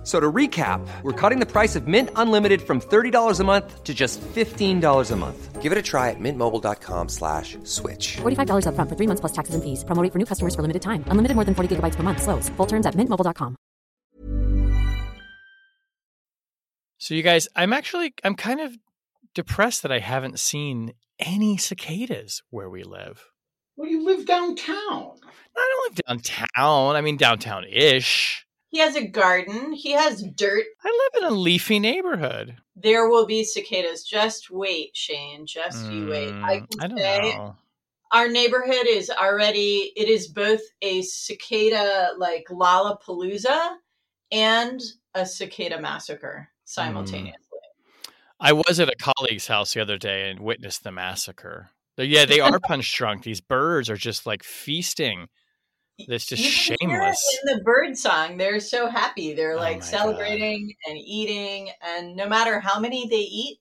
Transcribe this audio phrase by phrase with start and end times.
[0.00, 3.84] F- So to recap, we're cutting the price of Mint Unlimited from $30 a month
[3.84, 5.60] to just $15 a month.
[5.60, 8.16] Give it a try at mintmobile.com slash switch.
[8.22, 9.84] $45 upfront for three months plus taxes and fees.
[9.84, 11.04] Promo rate for new customers for limited time.
[11.08, 12.22] Unlimited more than 40 gigabytes per month.
[12.22, 12.48] Slows.
[12.56, 13.56] Full terms at mintmobile.com.
[16.98, 18.76] So you guys, I'm actually I'm kind of
[19.34, 23.24] depressed that I haven't seen any cicadas where we live.
[23.76, 25.12] Well, you live downtown.
[25.56, 26.96] I don't live downtown.
[26.96, 28.46] I mean downtown ish.
[28.70, 29.72] He has a garden.
[29.72, 30.64] He has dirt.
[30.84, 32.56] I live in a leafy neighborhood.
[32.76, 34.04] There will be cicadas.
[34.04, 35.44] Just wait, Shane.
[35.44, 36.34] Just you wait.
[36.48, 37.56] I Mm, can I don't say know.
[38.12, 39.92] our neighborhood is already.
[39.96, 43.76] It is both a cicada like Lollapalooza
[44.32, 44.80] and
[45.14, 47.58] a cicada massacre simultaneously.
[48.40, 51.70] I was at a colleague's house the other day and witnessed the massacre.
[51.98, 53.24] Yeah, they are punch drunk.
[53.24, 55.28] These birds are just like feasting.
[56.08, 57.38] It's just You can hear it shameless.
[57.44, 58.36] in the bird song.
[58.36, 59.34] They're so happy.
[59.34, 63.58] They're Oh like my celebrating and eating, and no matter how many they eat,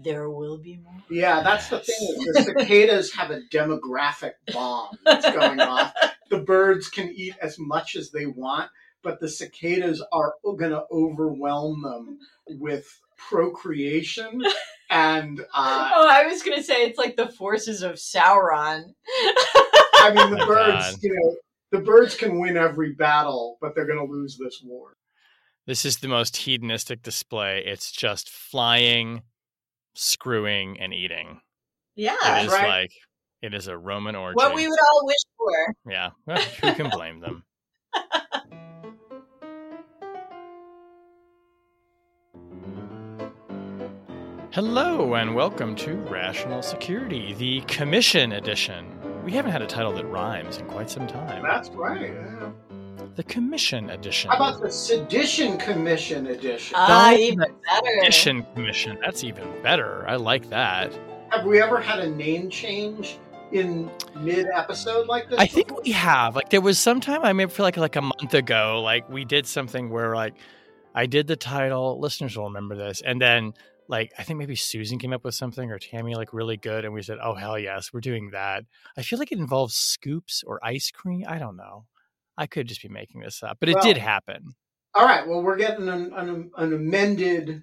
[0.00, 0.94] there will be more.
[1.10, 1.96] Yeah, that's the thing.
[1.98, 5.92] is The cicadas have a demographic bomb that's going off.
[6.30, 8.70] The birds can eat as much as they want,
[9.02, 12.18] but the cicadas are going to overwhelm them
[12.60, 14.40] with procreation
[14.90, 18.94] and uh, Oh, I was gonna say it's like the forces of Sauron.
[20.00, 20.90] I mean the My birds.
[20.92, 20.98] God.
[21.02, 21.36] You know,
[21.70, 24.96] the birds can win every battle, but they're going to lose this war.
[25.66, 27.62] This is the most hedonistic display.
[27.66, 29.22] It's just flying,
[29.94, 31.42] screwing, and eating.
[31.94, 32.68] yeah, it is right.
[32.68, 32.92] like
[33.42, 34.34] it is a Roman orgy.
[34.34, 35.74] what we would all wish for.
[35.90, 37.44] Yeah, well, who can blame them?
[44.52, 49.07] Hello, and welcome to Rational Security, the Commission Edition.
[49.28, 51.42] We haven't had a title that rhymes in quite some time.
[51.42, 52.14] That's right.
[52.14, 52.50] Yeah.
[53.14, 54.30] The Commission Edition.
[54.30, 56.74] How about the Sedition Commission edition?
[56.74, 57.90] Ah, Oh, even better.
[58.00, 58.96] Edition Commission?
[59.02, 60.08] That's even better.
[60.08, 60.98] I like that.
[61.28, 63.18] Have we ever had a name change
[63.52, 65.38] in mid episode like this?
[65.38, 66.34] I think we have.
[66.34, 69.26] Like there was some time I maybe feel like like a month ago, like we
[69.26, 70.36] did something where like
[70.94, 73.52] I did the title, listeners will remember this, and then
[73.88, 76.92] like I think maybe Susan came up with something or Tammy like really good, and
[76.94, 78.64] we said, Oh hell yes, we're doing that.
[78.96, 81.24] I feel like it involves scoops or ice cream.
[81.26, 81.86] I don't know.
[82.36, 84.54] I could just be making this up, but it Well- did happen.
[84.94, 85.26] All right.
[85.26, 87.62] Well, we're getting an, an, an amended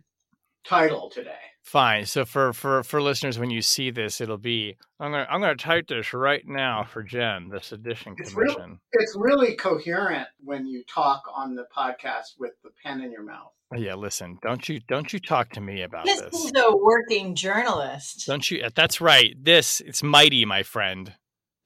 [0.66, 1.32] title today.
[1.66, 2.06] Fine.
[2.06, 5.56] So for for for listeners, when you see this, it'll be I'm gonna I'm gonna
[5.56, 8.80] type this right now for Jen, this edition It's real- commission.
[8.94, 13.52] It's really coherent when you talk on the podcast with the pen in your mouth.
[13.76, 16.34] Yeah, listen, don't you don't you talk to me about This this.
[16.46, 18.26] is a working journalist.
[18.28, 18.70] Don't you?
[18.76, 19.34] That's right.
[19.42, 21.14] This it's mighty, my friend.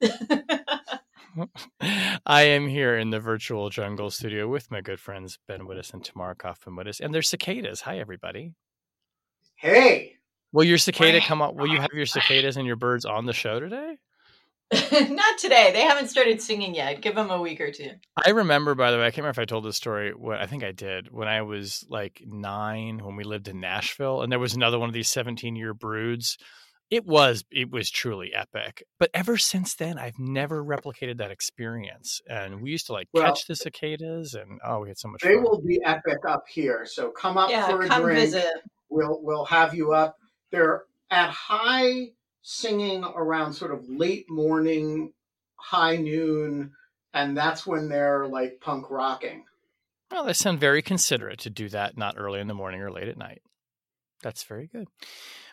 [2.26, 6.02] I am here in the virtual jungle studio with my good friends Ben Wittes and
[6.02, 7.82] Tamara Cofman Wittes, and there's cicadas.
[7.82, 8.54] Hi, everybody.
[9.60, 10.14] Hey,
[10.52, 11.54] Will your cicada come up?
[11.54, 13.98] Will you have your cicadas and your birds on the show today?
[14.72, 15.70] Not today.
[15.72, 17.00] They haven't started singing yet.
[17.02, 17.90] Give them a week or two.
[18.24, 20.12] I remember, by the way, I can't remember if I told this story.
[20.14, 24.22] What I think I did when I was like nine, when we lived in Nashville,
[24.22, 26.38] and there was another one of these 17 year broods.
[26.90, 28.82] It was it was truly epic.
[28.98, 32.20] But ever since then, I've never replicated that experience.
[32.28, 35.20] And we used to like Well- catch the cicadas, and oh, we had so much
[35.22, 35.42] they fun.
[35.44, 36.86] will be epic up here.
[36.86, 38.18] So come up yeah, for a come drink.
[38.20, 38.50] visit.
[38.90, 40.16] We'll we'll have you up.
[40.50, 42.08] They're at high
[42.42, 45.12] singing around sort of late morning,
[45.56, 46.72] high noon,
[47.14, 49.44] and that's when they're like punk rocking.
[50.10, 53.08] Well, they sound very considerate to do that not early in the morning or late
[53.08, 53.42] at night.
[54.22, 54.88] That's very good.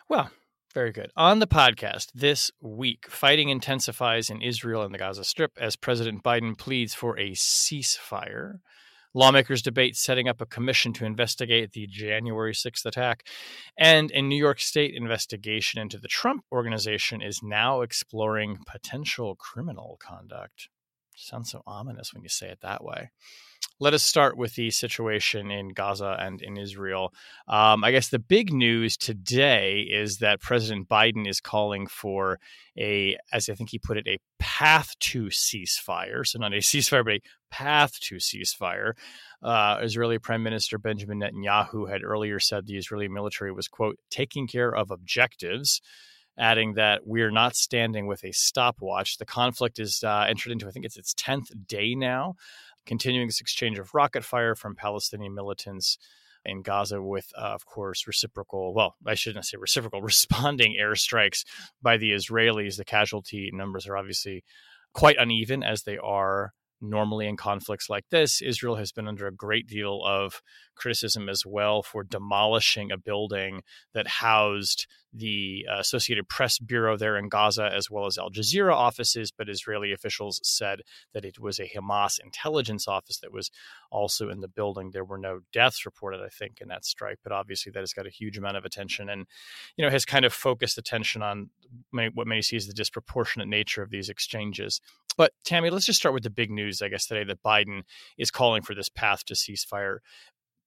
[0.08, 0.30] Well,
[0.74, 1.10] very good.
[1.16, 6.22] On the podcast this week, fighting intensifies in Israel and the Gaza Strip as President
[6.22, 8.58] Biden pleads for a ceasefire.
[9.14, 13.26] Lawmakers debate setting up a commission to investigate the January 6th attack.
[13.78, 19.98] And a New York State investigation into the Trump organization is now exploring potential criminal
[20.00, 20.68] conduct.
[21.16, 23.10] Sounds so ominous when you say it that way.
[23.80, 27.14] Let us start with the situation in Gaza and in Israel.
[27.46, 32.40] Um, I guess the big news today is that President Biden is calling for
[32.76, 36.26] a, as I think he put it, a path to ceasefire.
[36.26, 37.20] So, not a ceasefire, but a
[37.52, 38.94] path to ceasefire.
[39.44, 44.48] Uh, Israeli Prime Minister Benjamin Netanyahu had earlier said the Israeli military was, quote, taking
[44.48, 45.80] care of objectives
[46.38, 49.18] adding that we're not standing with a stopwatch.
[49.18, 52.36] The conflict is uh, entered into, I think it's its 10th day now.
[52.88, 55.98] Continuing this exchange of rocket fire from Palestinian militants
[56.44, 61.44] in Gaza with, uh, of course, reciprocal, well, I shouldn't say reciprocal, responding airstrikes
[61.82, 62.76] by the Israelis.
[62.76, 64.42] The casualty numbers are obviously
[64.94, 68.40] quite uneven as they are normally in conflicts like this.
[68.40, 70.42] Israel has been under a great deal of
[70.76, 73.62] criticism as well for demolishing a building
[73.94, 78.74] that housed the uh, Associated Press Bureau there in Gaza, as well as Al Jazeera
[78.74, 79.32] offices.
[79.32, 80.82] But Israeli officials said
[81.14, 83.50] that it was a Hamas intelligence office that was
[83.90, 84.90] also in the building.
[84.92, 88.06] There were no deaths reported, I think, in that strike, but obviously that has got
[88.06, 89.26] a huge amount of attention and,
[89.76, 91.50] you know, has kind of focused attention on
[91.92, 94.80] many, what many see as the disproportionate nature of these exchanges.
[95.18, 97.82] But Tammy, let's just start with the big news, I guess, today that Biden
[98.16, 99.98] is calling for this path to ceasefire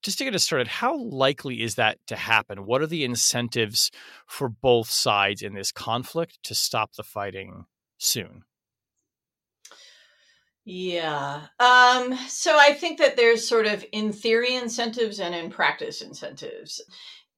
[0.03, 2.65] just to get us started, how likely is that to happen?
[2.65, 3.92] What are the incentives
[4.25, 7.65] for both sides in this conflict to stop the fighting
[7.98, 8.44] soon?
[10.63, 11.48] Yeah.
[11.59, 16.81] Um, so I think that there's sort of in theory incentives and in practice incentives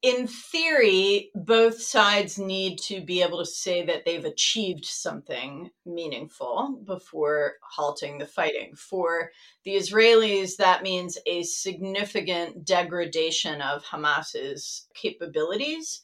[0.04, 6.78] in theory, both sides need to be able to say that they've achieved something meaningful
[6.86, 8.76] before halting the fighting.
[8.76, 9.32] For
[9.64, 16.02] the Israelis, that means a significant degradation of Hamas's capabilities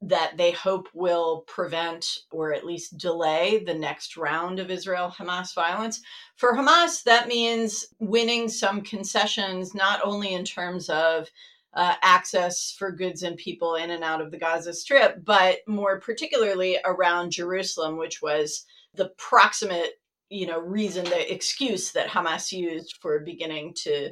[0.00, 5.54] that they hope will prevent or at least delay the next round of Israel Hamas
[5.54, 6.00] violence.
[6.36, 11.28] For Hamas, that means winning some concessions, not only in terms of
[11.74, 16.00] uh, access for goods and people in and out of the Gaza Strip, but more
[16.00, 18.64] particularly around Jerusalem, which was
[18.94, 19.92] the proximate,
[20.28, 24.10] you know, reason, the excuse that Hamas used for beginning to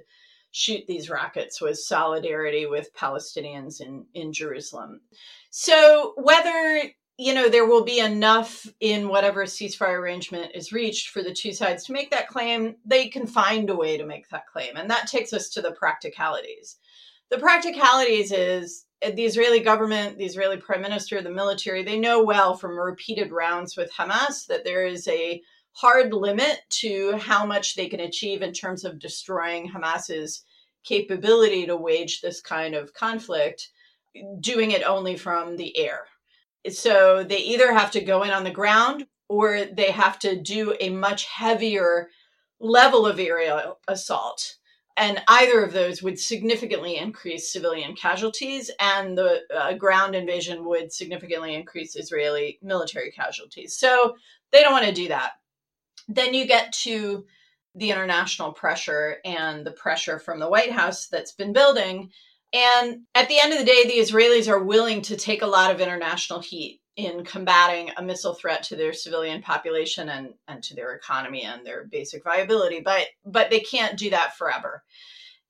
[0.52, 5.00] shoot these rockets was solidarity with Palestinians in, in Jerusalem.
[5.50, 6.82] So whether
[7.20, 11.52] you know there will be enough in whatever ceasefire arrangement is reached for the two
[11.52, 14.88] sides to make that claim, they can find a way to make that claim, and
[14.90, 16.76] that takes us to the practicalities
[17.30, 22.22] the practicalities is uh, the Israeli government, the Israeli prime minister, the military, they know
[22.22, 25.42] well from repeated rounds with Hamas that there is a
[25.72, 30.44] hard limit to how much they can achieve in terms of destroying Hamas's
[30.84, 33.70] capability to wage this kind of conflict,
[34.40, 36.06] doing it only from the air.
[36.68, 40.74] So they either have to go in on the ground or they have to do
[40.80, 42.08] a much heavier
[42.58, 44.57] level of aerial assault
[44.98, 50.92] and either of those would significantly increase civilian casualties, and the uh, ground invasion would
[50.92, 53.76] significantly increase Israeli military casualties.
[53.76, 54.16] So
[54.50, 55.32] they don't want to do that.
[56.08, 57.24] Then you get to
[57.74, 62.10] the international pressure and the pressure from the White House that's been building.
[62.52, 65.70] And at the end of the day, the Israelis are willing to take a lot
[65.70, 70.74] of international heat in combating a missile threat to their civilian population and, and to
[70.74, 74.82] their economy and their basic viability but but they can't do that forever.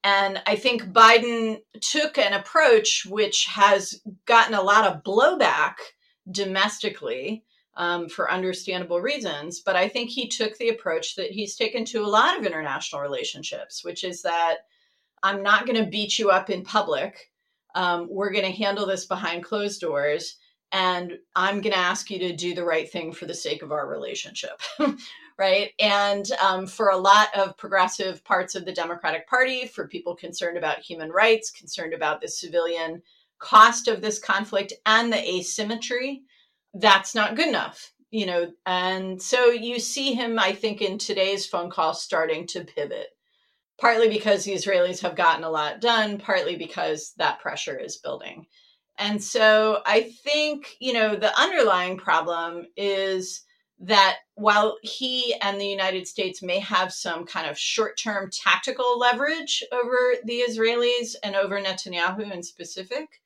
[0.05, 5.77] And i think biden took an approach which has gotten a lot of blowback
[6.31, 7.45] domestically
[7.79, 12.05] um, for understandable reasons but i think he took the approach that he's taken to
[12.05, 14.59] a lot of international relationships which is that
[15.23, 17.31] i'm not going to beat you up in public.
[17.75, 20.37] Um, we're going to handle this behind closed doors
[20.73, 23.73] and I'm going to ask you to do the right thing for the sake of
[23.73, 24.61] our relationship.
[25.39, 25.71] right.
[25.81, 30.59] And um, for a lot of progressive parts of the Democratic Party, for people concerned
[30.59, 33.03] about human rights, concerned about the civilian
[33.39, 36.23] cost of this conflict and the asymmetry,
[36.75, 37.93] that's not good enough.
[38.11, 42.65] You know, and so you see him, I think, in today's phone call starting to
[42.65, 43.09] pivot,
[43.79, 48.47] partly because the Israelis have gotten a lot done, partly because that pressure is building.
[48.99, 53.45] And so I think, you know, the underlying problem is
[53.81, 58.99] that while he and the United States may have some kind of short term tactical
[58.99, 63.21] leverage over the Israelis and over Netanyahu in specific,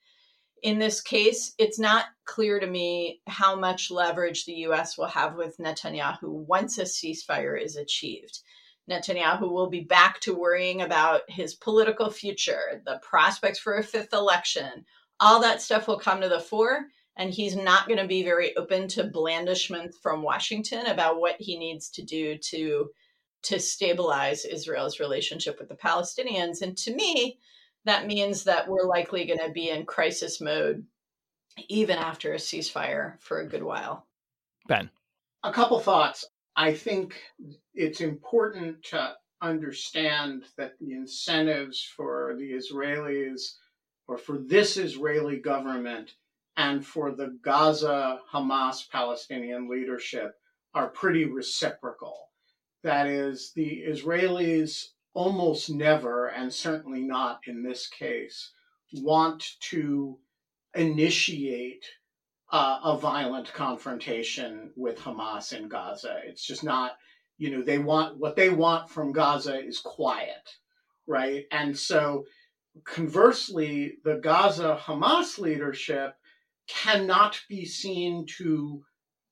[0.62, 5.36] in this case, it's not clear to me how much leverage the US will have
[5.36, 8.40] with Netanyahu once a ceasefire is achieved.
[8.90, 14.12] Netanyahu will be back to worrying about his political future, the prospects for a fifth
[14.12, 14.84] election,
[15.20, 18.56] all that stuff will come to the fore and he's not going to be very
[18.56, 22.90] open to blandishments from Washington about what he needs to do to
[23.42, 27.38] to stabilize Israel's relationship with the Palestinians and to me
[27.84, 30.84] that means that we're likely going to be in crisis mode
[31.68, 34.06] even after a ceasefire for a good while.
[34.68, 34.88] Ben.
[35.42, 36.24] A couple thoughts.
[36.56, 37.20] I think
[37.74, 43.54] it's important to understand that the incentives for the Israelis
[44.08, 46.12] or for this Israeli government
[46.56, 50.34] and for the Gaza Hamas Palestinian leadership
[50.74, 52.28] are pretty reciprocal.
[52.82, 58.50] That is, the Israelis almost never, and certainly not in this case,
[58.94, 60.18] want to
[60.74, 61.84] initiate
[62.50, 66.20] uh, a violent confrontation with Hamas in Gaza.
[66.26, 66.92] It's just not,
[67.38, 70.50] you know, they want what they want from Gaza is quiet,
[71.06, 71.44] right?
[71.50, 72.24] And so
[72.84, 76.14] conversely, the Gaza Hamas leadership
[76.68, 78.84] cannot be seen to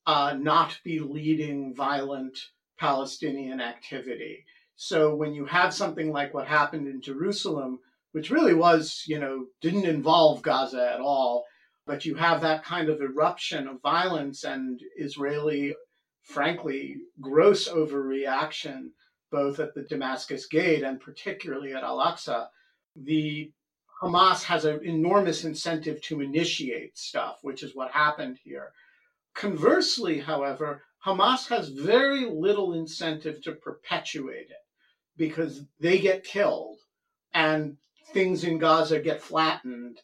[0.05, 2.37] uh, not be leading violent
[2.79, 4.45] Palestinian activity.
[4.75, 7.79] So when you have something like what happened in Jerusalem,
[8.13, 11.45] which really was, you know, didn't involve Gaza at all,
[11.85, 15.75] but you have that kind of eruption of violence and Israeli,
[16.23, 18.89] frankly, gross overreaction,
[19.31, 22.47] both at the Damascus Gate and particularly at Al Aqsa,
[22.95, 23.51] the
[24.01, 28.71] Hamas has an enormous incentive to initiate stuff, which is what happened here.
[29.35, 34.65] Conversely, however, Hamas has very little incentive to perpetuate it
[35.17, 36.77] because they get killed
[37.33, 37.77] and
[38.13, 40.01] things in Gaza get flattened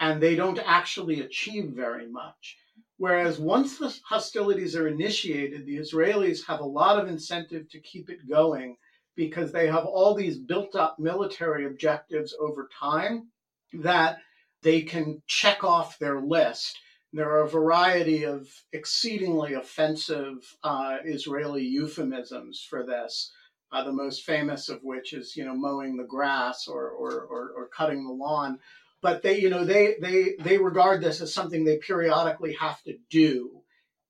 [0.00, 2.56] and they don't actually achieve very much.
[2.98, 8.10] Whereas once the hostilities are initiated, the Israelis have a lot of incentive to keep
[8.10, 8.76] it going
[9.18, 13.26] because they have all these built up military objectives over time
[13.72, 14.18] that
[14.62, 16.78] they can check off their list.
[17.12, 23.32] There are a variety of exceedingly offensive uh, Israeli euphemisms for this.
[23.72, 27.52] Uh, the most famous of which is, you know, mowing the grass or, or, or,
[27.56, 28.60] or cutting the lawn
[29.02, 32.96] but they you know they they they regard this as something they periodically have to
[33.10, 33.62] do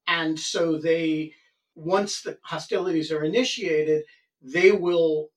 [0.07, 1.33] and so they
[1.75, 4.03] once the hostilities are initiated
[4.43, 5.29] they will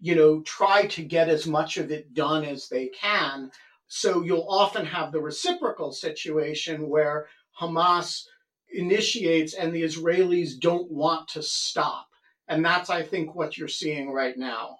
[0.00, 3.50] you know try to get as much of it done as they can.
[3.88, 7.26] So you'll often have the reciprocal situation where
[7.60, 8.22] hamas
[8.72, 12.06] initiates and the israelis don't want to stop.
[12.48, 14.78] And that's i think what you're seeing right now.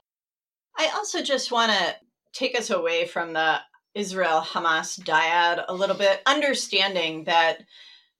[0.77, 1.97] I also just want to
[2.33, 3.61] take us away from the
[3.95, 7.65] Israel Hamas dyad a little bit, understanding that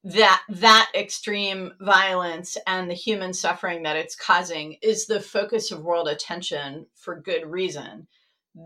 [0.05, 5.83] that that extreme violence and the human suffering that it's causing is the focus of
[5.83, 8.07] world attention for good reason.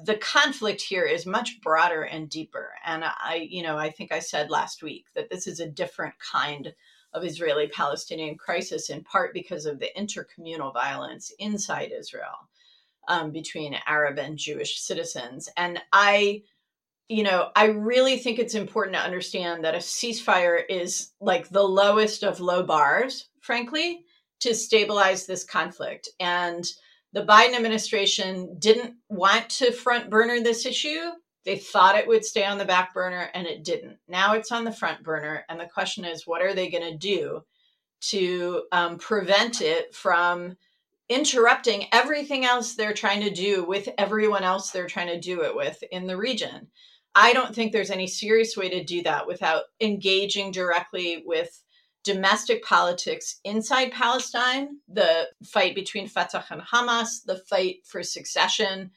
[0.04, 2.70] The conflict here is much broader and deeper.
[2.84, 6.14] And i you know i think i said last week that this is a different
[6.32, 6.72] kind
[7.12, 12.48] of israeli palestinian crisis in part because of the intercommunal violence inside israel
[13.08, 15.48] um, between arab and jewish citizens.
[15.56, 16.42] And i
[17.08, 21.62] you know, I really think it's important to understand that a ceasefire is like the
[21.62, 24.04] lowest of low bars, frankly,
[24.40, 26.08] to stabilize this conflict.
[26.18, 26.64] And
[27.12, 31.10] the Biden administration didn't want to front burner this issue.
[31.44, 33.98] They thought it would stay on the back burner and it didn't.
[34.08, 35.44] Now it's on the front burner.
[35.48, 37.42] And the question is, what are they going to do
[38.08, 40.56] to um, prevent it from
[41.10, 45.54] interrupting everything else they're trying to do with everyone else they're trying to do it
[45.54, 46.68] with in the region?
[47.14, 51.62] I don't think there's any serious way to do that without engaging directly with
[52.02, 58.90] domestic politics inside Palestine, the fight between Fatah and Hamas, the fight for succession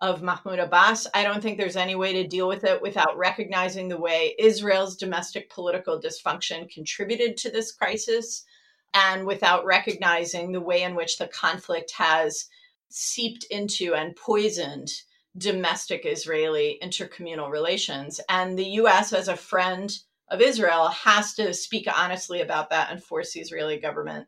[0.00, 1.06] of Mahmoud Abbas.
[1.14, 4.96] I don't think there's any way to deal with it without recognizing the way Israel's
[4.96, 8.44] domestic political dysfunction contributed to this crisis
[8.92, 12.46] and without recognizing the way in which the conflict has
[12.88, 14.90] seeped into and poisoned
[15.36, 18.20] domestic Israeli intercommunal relations.
[18.28, 19.96] And the US, as a friend
[20.28, 24.26] of Israel, has to speak honestly about that and force the Israeli government,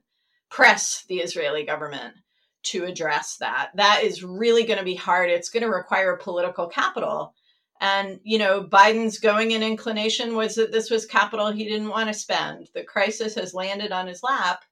[0.50, 2.14] press the Israeli government
[2.64, 3.70] to address that.
[3.74, 5.30] That is really going to be hard.
[5.30, 7.34] It's going to require political capital.
[7.80, 12.08] And, you know, Biden's going in inclination was that this was capital he didn't want
[12.08, 12.68] to spend.
[12.74, 14.64] The crisis has landed on his lap,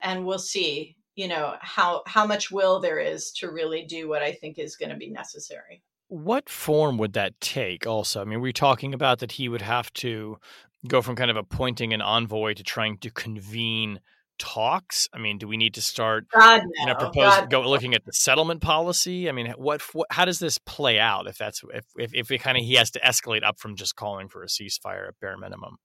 [0.00, 4.22] and we'll see you know how how much will there is to really do what
[4.22, 5.82] i think is going to be necessary.
[6.08, 8.20] What form would that take also?
[8.20, 10.38] I mean we're talking about that he would have to
[10.86, 14.00] go from kind of appointing an envoy to trying to convene
[14.38, 15.08] talks?
[15.12, 16.70] I mean do we need to start God, no.
[16.78, 19.28] you know propose go looking at the settlement policy?
[19.28, 22.38] I mean what, what how does this play out if that's if if, if it
[22.38, 25.36] kind of he has to escalate up from just calling for a ceasefire at bare
[25.36, 25.78] minimum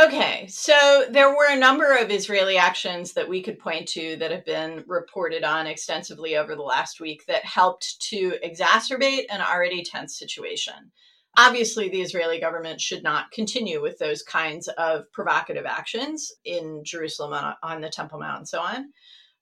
[0.00, 4.32] Okay, so there were a number of Israeli actions that we could point to that
[4.32, 9.84] have been reported on extensively over the last week that helped to exacerbate an already
[9.84, 10.90] tense situation.
[11.38, 17.32] Obviously, the Israeli government should not continue with those kinds of provocative actions in Jerusalem
[17.32, 18.92] on, on the Temple Mount and so on.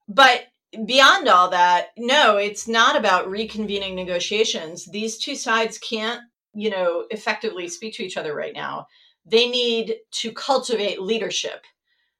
[0.07, 0.45] But
[0.85, 4.85] beyond all that, no, it's not about reconvening negotiations.
[4.85, 6.21] These two sides can't,
[6.53, 8.85] you know, effectively speak to each other right now
[9.25, 11.63] they need to cultivate leadership.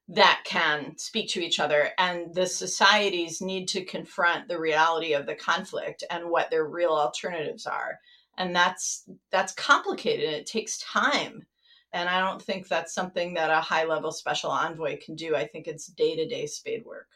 [0.09, 5.25] that can speak to each other and the societies need to confront the reality of
[5.25, 7.99] the conflict and what their real alternatives are.
[8.37, 11.45] And that's that's complicated it takes time.
[11.93, 15.35] And i don't think that's something that a high level special envoy can do.
[15.35, 17.07] I think it's day-to-day spade work.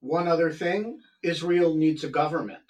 [0.00, 2.60] One other thing israel needs a government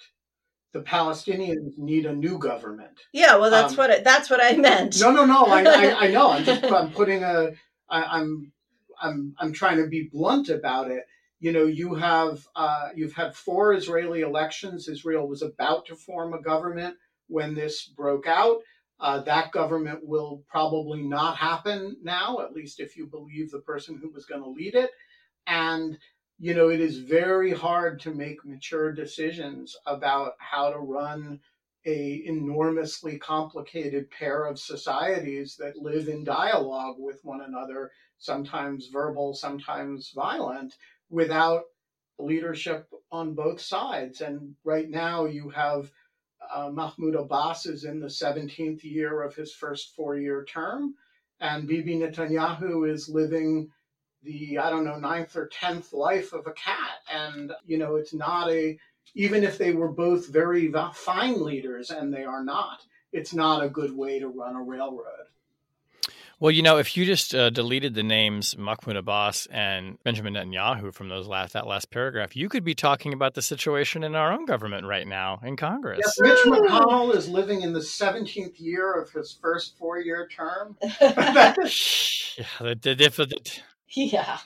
[0.75, 2.99] the palestinians need a new government.
[3.13, 4.99] Yeah well that's Um, what it, that's what i meant.
[4.99, 6.31] No no no i, I, I know.
[6.31, 7.51] I'm just i'm putting a
[7.89, 8.51] I, i'm
[9.01, 11.05] i'm i'm trying to be blunt about it.
[11.39, 14.89] You know you have uh, you've had four israeli elections.
[14.89, 18.57] Israel was about to form a government when this broke out.
[18.99, 23.97] Uh, that government will probably not happen now at least if you believe the person
[24.01, 24.91] who was going to lead it.
[25.47, 25.97] And
[26.37, 31.39] you know it is very hard to make mature decisions about how to run
[31.85, 39.33] a enormously complicated pair of societies that live in dialogue with one another sometimes verbal
[39.33, 40.73] sometimes violent
[41.09, 41.63] without
[42.17, 44.21] leadership on both sides.
[44.21, 45.91] And right now you have
[46.53, 50.95] uh, Mahmoud Abbas is in the 17th year of his first four-year term
[51.39, 53.69] and Bibi Netanyahu is living
[54.25, 58.13] the I don't know ninth or tenth life of a cat and you know it's
[58.13, 58.77] not a
[59.15, 63.69] even if they were both very fine leaders, and they are not, it's not a
[63.69, 65.27] good way to run a railroad.
[66.37, 70.93] Well, you know, if you just uh, deleted the names Mahmoud Abbas and Benjamin Netanyahu
[70.93, 74.33] from those last that last paragraph, you could be talking about the situation in our
[74.33, 76.01] own government right now in Congress.
[76.03, 80.75] Yes, Mitch McConnell is living in the 17th year of his first four-year term.
[80.81, 81.05] yeah,
[82.59, 83.61] the, the, diff- the,
[84.13, 84.37] yeah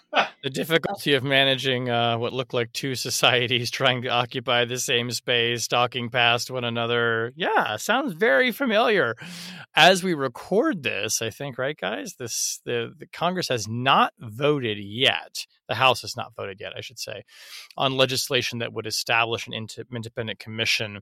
[0.41, 5.12] the difficulty of managing uh, what looked like two societies trying to occupy the same
[5.12, 7.34] space, talking past one another.
[7.36, 9.15] Yeah, sounds very familiar.
[9.75, 14.77] As we record this, I think, right, guys, this the, the Congress has not voted
[14.79, 15.46] yet.
[15.68, 17.24] The House has not voted yet, I should say,
[17.77, 21.00] on legislation that would establish an independent commission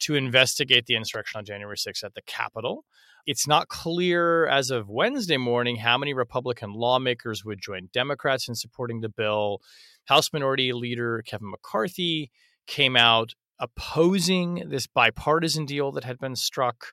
[0.00, 2.84] to investigate the insurrection on January 6th at the Capitol.
[3.26, 8.54] It's not clear as of Wednesday morning how many Republican lawmakers would join Democrats in
[8.54, 9.60] supporting the bill.
[10.04, 12.30] House Minority Leader Kevin McCarthy
[12.68, 16.92] came out opposing this bipartisan deal that had been struck.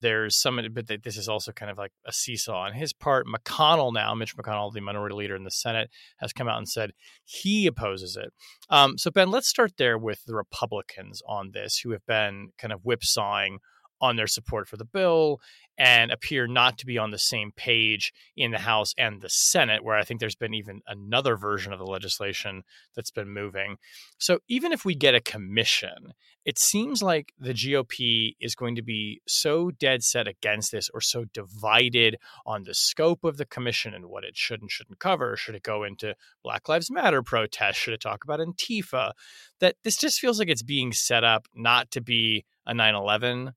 [0.00, 3.26] There's some, but this is also kind of like a seesaw on his part.
[3.26, 6.92] McConnell now, Mitch McConnell, the minority leader in the Senate, has come out and said
[7.24, 8.32] he opposes it.
[8.70, 12.72] Um, so, Ben, let's start there with the Republicans on this, who have been kind
[12.72, 13.58] of whipsawing
[14.02, 15.40] on their support for the bill
[15.82, 19.82] and appear not to be on the same page in the House and the Senate,
[19.82, 22.62] where I think there's been even another version of the legislation
[22.94, 23.78] that's been moving.
[24.16, 26.14] So even if we get a commission,
[26.44, 31.00] it seems like the GOP is going to be so dead set against this or
[31.00, 32.16] so divided
[32.46, 35.36] on the scope of the commission and what it should and shouldn't cover.
[35.36, 36.14] Should it go into
[36.44, 37.74] Black Lives Matter protests?
[37.74, 39.14] Should it talk about Antifa?
[39.58, 43.54] That this just feels like it's being set up not to be a 9 11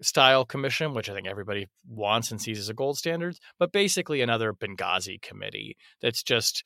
[0.00, 4.20] style commission, which I think everybody wants and sees as a gold standard, but basically
[4.20, 6.64] another Benghazi committee that's just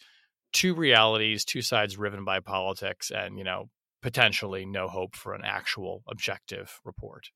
[0.53, 3.69] two realities, two sides riven by politics, and, you know,
[4.03, 7.31] potentially no hope for an actual objective report.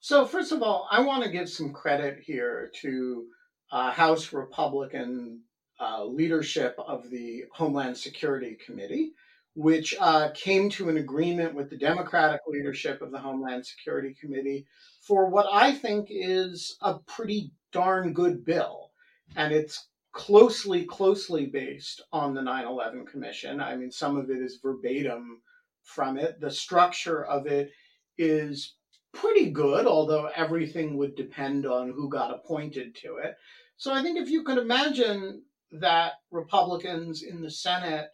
[0.00, 3.24] So, first of all, I want to give some credit here to
[3.72, 5.40] uh, House Republican
[5.80, 9.12] uh, leadership of the Homeland Security Committee,
[9.56, 14.66] which uh, came to an agreement with the Democratic leadership of the Homeland Security Committee
[15.00, 18.90] for what I think is a pretty darn good bill.
[19.34, 23.62] And it's closely, closely based on the 9 11 Commission.
[23.62, 25.40] I mean, some of it is verbatim
[25.84, 26.38] from it.
[26.38, 27.72] The structure of it
[28.18, 28.74] is
[29.14, 33.36] pretty good, although everything would depend on who got appointed to it.
[33.78, 38.08] So I think if you could imagine that Republicans in the Senate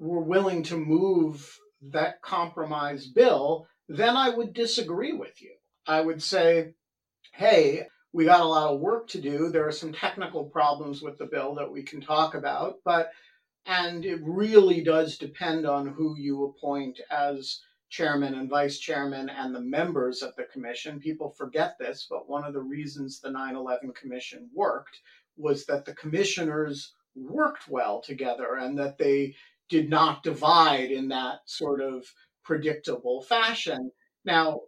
[0.00, 5.52] were willing to move that compromise bill, then I would disagree with you.
[5.86, 6.72] I would say,
[7.32, 9.48] hey, we got a lot of work to do.
[9.48, 13.10] There are some technical problems with the bill that we can talk about, but
[13.66, 17.60] and it really does depend on who you appoint as
[17.90, 20.98] chairman and vice chairman and the members of the commission.
[20.98, 24.98] People forget this, but one of the reasons the 9 11 commission worked
[25.36, 29.34] was that the commissioners worked well together and that they
[29.70, 32.04] did not divide in that sort of
[32.44, 33.90] predictable fashion.
[34.24, 34.60] Now,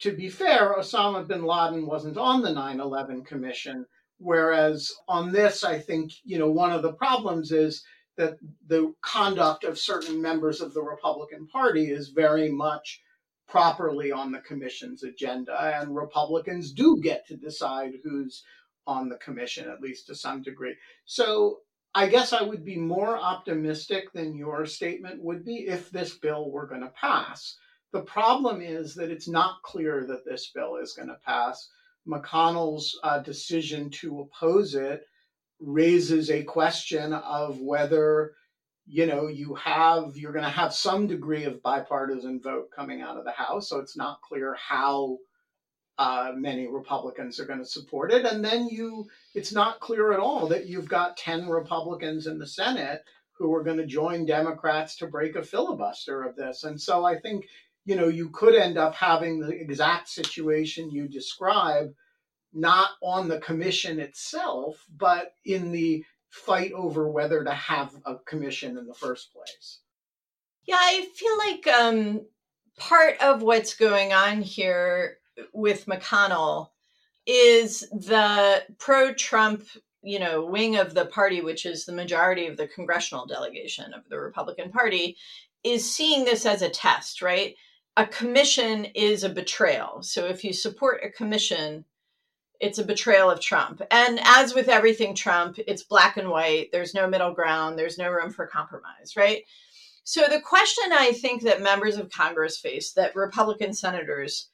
[0.00, 3.86] to be fair, Osama bin Laden wasn't on the 9 11 Commission.
[4.18, 7.82] Whereas on this, I think, you know, one of the problems is
[8.16, 8.36] that
[8.68, 13.00] the conduct of certain members of the Republican Party is very much
[13.48, 15.78] properly on the commission's agenda.
[15.80, 18.44] And Republicans do get to decide who's
[18.86, 20.76] on the commission, at least to some degree.
[21.06, 21.58] So
[21.94, 26.50] I guess I would be more optimistic than your statement would be if this bill
[26.50, 27.56] were going to pass.
[27.92, 31.68] The problem is that it's not clear that this bill is going to pass.
[32.08, 35.02] McConnell's uh, decision to oppose it
[35.60, 38.34] raises a question of whether
[38.86, 43.16] you know you have you're going to have some degree of bipartisan vote coming out
[43.16, 45.16] of the house so it's not clear how
[45.98, 50.20] uh, many republicans are going to support it and then you it's not clear at
[50.20, 53.02] all that you've got 10 republicans in the senate
[53.32, 57.18] who are going to join democrats to break a filibuster of this and so i
[57.18, 57.46] think
[57.84, 61.92] you know you could end up having the exact situation you describe
[62.52, 66.04] not on the commission itself but in the
[66.34, 69.78] fight over whether to have a commission in the first place.
[70.66, 72.26] Yeah, I feel like um,
[72.76, 75.18] part of what's going on here
[75.52, 76.68] with McConnell
[77.26, 79.64] is the pro Trump,
[80.02, 84.02] you know, wing of the party, which is the majority of the congressional delegation of
[84.08, 85.16] the Republican Party,
[85.62, 87.54] is seeing this as a test, right?
[87.96, 90.02] A commission is a betrayal.
[90.02, 91.84] So if you support a commission,
[92.60, 93.80] it's a betrayal of Trump.
[93.90, 96.70] And as with everything Trump, it's black and white.
[96.72, 97.78] There's no middle ground.
[97.78, 99.44] There's no room for compromise, right?
[100.02, 104.48] So the question I think that members of Congress face, that Republican senators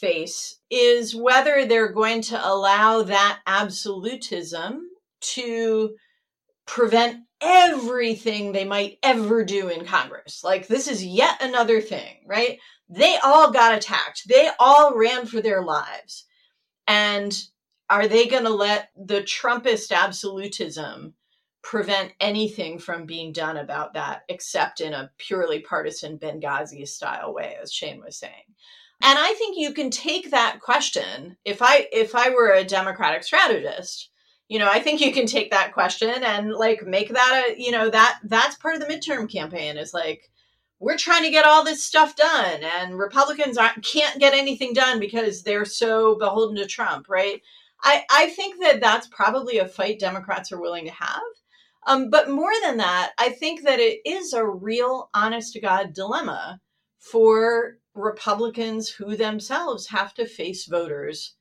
[0.00, 4.88] face, is whether they're going to allow that absolutism
[5.20, 5.96] to
[6.66, 10.42] prevent everything they might ever do in Congress.
[10.42, 12.58] Like this is yet another thing, right?
[12.88, 14.28] They all got attacked.
[14.28, 16.24] They all ran for their lives
[16.86, 17.36] and
[17.88, 21.14] are they going to let the Trumpist absolutism
[21.62, 27.56] prevent anything from being done about that except in a purely partisan Benghazi style way,
[27.60, 28.32] as Shane was saying?
[29.02, 31.36] And I think you can take that question.
[31.44, 34.10] If I if I were a Democratic strategist,
[34.48, 37.70] you know, I think you can take that question and like make that a, you
[37.70, 40.30] know, that that's part of the midterm campaign is like,
[40.78, 45.42] we're trying to get all this stuff done and republicans can't get anything done because
[45.42, 47.42] they're so beholden to trump right
[47.82, 51.22] i, I think that that's probably a fight democrats are willing to have
[51.86, 55.92] um, but more than that i think that it is a real honest to god
[55.92, 56.60] dilemma
[56.98, 61.34] for republicans who themselves have to face voters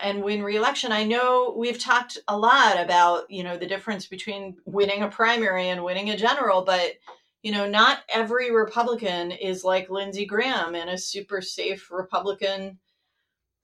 [0.00, 0.90] and win reelection.
[0.90, 5.68] I know we've talked a lot about, you know, the difference between winning a primary
[5.68, 6.94] and winning a general, but
[7.42, 12.78] you know, not every Republican is like Lindsey Graham in a super safe Republican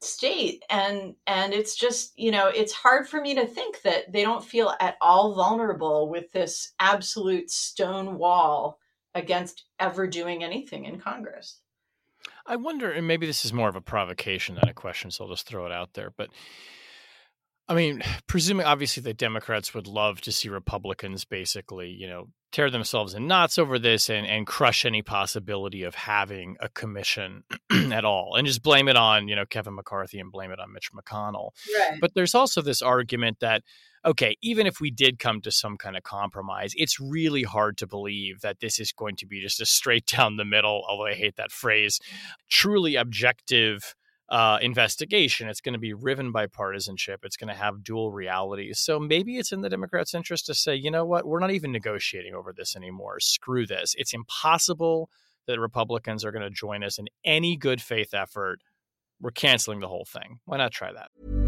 [0.00, 4.22] state and and it's just you know it's hard for me to think that they
[4.22, 8.78] don't feel at all vulnerable with this absolute stone wall
[9.16, 11.62] against ever doing anything in congress
[12.48, 15.30] i wonder and maybe this is more of a provocation than a question so i'll
[15.30, 16.28] just throw it out there but
[17.68, 22.70] I mean, presuming obviously the Democrats would love to see Republicans basically, you know, tear
[22.70, 27.44] themselves in knots over this and, and crush any possibility of having a commission
[27.92, 30.72] at all and just blame it on, you know, Kevin McCarthy and blame it on
[30.72, 31.50] Mitch McConnell.
[31.78, 31.98] Right.
[32.00, 33.62] But there's also this argument that,
[34.08, 37.86] okay, even if we did come to some kind of compromise, it's really hard to
[37.86, 41.14] believe that this is going to be just a straight down the middle, although I
[41.14, 42.00] hate that phrase,
[42.48, 43.94] truly objective
[44.30, 45.48] uh, investigation.
[45.48, 47.20] It's going to be riven by partisanship.
[47.22, 48.78] It's going to have dual realities.
[48.78, 51.72] So maybe it's in the Democrats' interest to say, you know what, we're not even
[51.72, 53.20] negotiating over this anymore.
[53.20, 53.94] Screw this.
[53.98, 55.10] It's impossible
[55.46, 58.60] that Republicans are going to join us in any good faith effort.
[59.20, 60.40] We're canceling the whole thing.
[60.46, 61.47] Why not try that?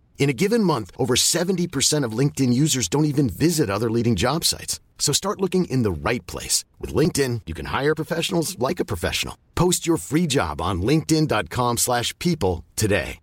[0.21, 4.45] In a given month, over 70% of LinkedIn users don't even visit other leading job
[4.45, 4.79] sites.
[4.99, 6.63] So start looking in the right place.
[6.79, 9.35] With LinkedIn, you can hire professionals like a professional.
[9.55, 13.17] Post your free job on linkedin.com slash people today.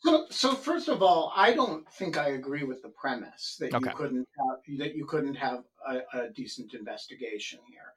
[0.00, 3.90] So, so first of all, I don't think I agree with the premise that Okay.
[3.90, 7.92] you couldn't have, that you couldn't have a, a decent investigation here.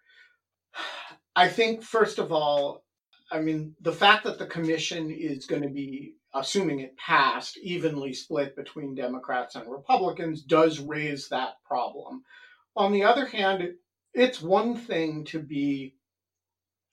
[1.36, 2.84] I think first of all,
[3.32, 8.14] I mean, the fact that the commission is going to be, assuming it passed, evenly
[8.14, 12.24] split between Democrats and Republicans does raise that problem.
[12.76, 13.76] On the other hand,
[14.14, 15.96] it's one thing to be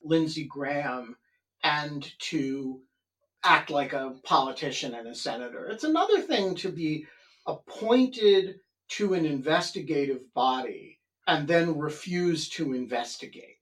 [0.02, 1.16] Lindsey Graham
[1.64, 2.80] and to
[3.44, 5.66] act like a politician and a senator.
[5.66, 7.06] It's another thing to be
[7.46, 13.57] appointed to an investigative body and then refuse to investigate.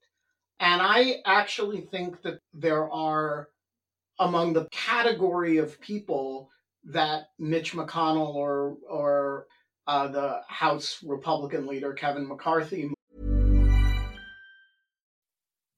[0.58, 3.48] And I actually think that there are
[4.18, 6.50] among the category of people
[6.84, 9.46] that Mitch McConnell or or
[9.86, 12.90] uh, the House Republican leader Kevin McCarthy.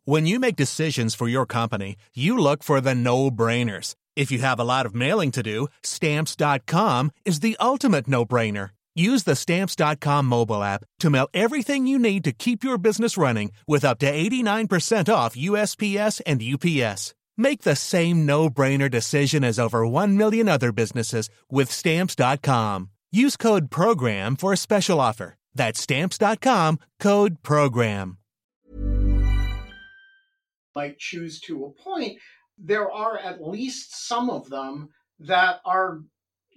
[0.04, 3.94] When you make decisions for your company, you look for the no-brainers.
[4.16, 8.70] If you have a lot of mailing to do, stamps.com is the ultimate no-brainer.
[8.98, 13.52] Use the stamps.com mobile app to mail everything you need to keep your business running
[13.64, 17.14] with up to 89% off USPS and UPS.
[17.36, 22.90] Make the same no-brainer decision as over 1 million other businesses with stamps.com.
[23.12, 25.36] Use code program for a special offer.
[25.54, 28.18] That's stamps.com, code program.
[30.74, 32.18] Might choose to appoint,
[32.58, 34.88] there are at least some of them
[35.20, 36.00] that are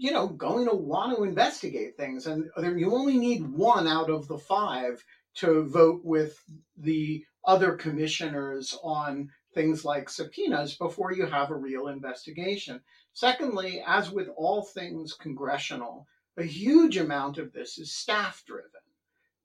[0.02, 4.28] you know going to want to investigate things and you only need one out of
[4.28, 5.04] the five
[5.36, 6.42] to vote with
[6.76, 12.82] the other commissioners on things like subpoenas before you have a real investigation.
[13.14, 18.70] Secondly, as with all things congressional, a huge amount of this is staff driven.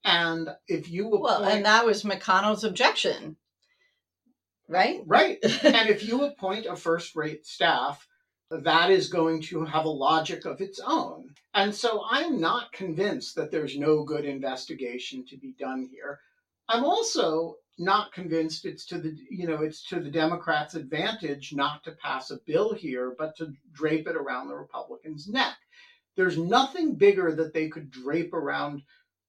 [0.04, 3.36] And if you appoint, well, and that was McConnell's objection,
[4.68, 5.00] right?
[5.04, 5.38] Right.
[5.42, 8.06] and if you appoint a first rate staff,
[8.50, 11.30] that is going to have a logic of its own.
[11.54, 16.20] And so I'm not convinced that there's no good investigation to be done here.
[16.68, 21.84] I'm also not convinced it's to the you know it's to the Democrats' advantage not
[21.84, 25.56] to pass a bill here, but to drape it around the Republicans' neck.
[26.16, 28.82] There's nothing bigger that they could drape around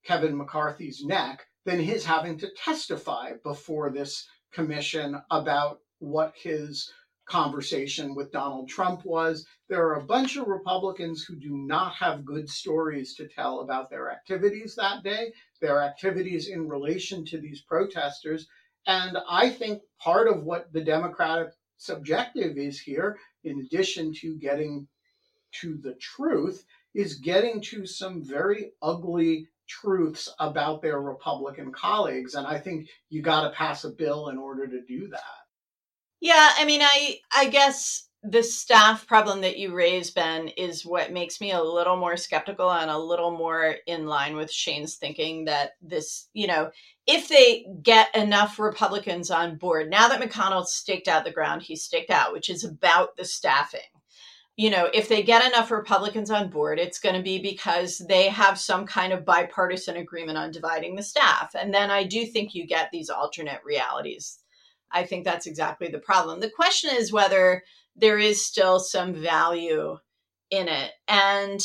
[0.06, 6.90] Kevin McCarthy's neck than his having to testify before this commission about what his
[7.28, 9.46] conversation with Donald Trump was.
[9.70, 13.90] There are a bunch of Republicans who do not have good stories to tell about
[13.90, 18.48] their activities that day, their activities in relation to these protesters.
[18.86, 24.88] And I think part of what the Democratic subjective is here, in addition to getting
[25.62, 32.36] to the truth, is getting to some very ugly truths about their Republican colleagues.
[32.36, 35.47] And I think you got to pass a bill in order to do that.
[36.22, 41.14] Yeah, I mean, I I guess the staff problem that you raise, Ben, is what
[41.14, 45.46] makes me a little more skeptical and a little more in line with Shane's thinking
[45.46, 46.72] that this, you know,
[47.06, 51.84] if they get enough Republicans on board, now that McConnell's staked out the ground he's
[51.84, 53.80] staked out, which is about the staffing,
[54.58, 58.28] you know, if they get enough Republicans on board, it's going to be because they
[58.30, 61.52] have some kind of bipartisan agreement on dividing the staff.
[61.54, 64.40] And then I do think you get these alternate realities
[64.92, 66.40] I think that's exactly the problem.
[66.40, 67.64] The question is whether
[67.96, 69.98] there is still some value
[70.50, 70.92] in it.
[71.08, 71.60] And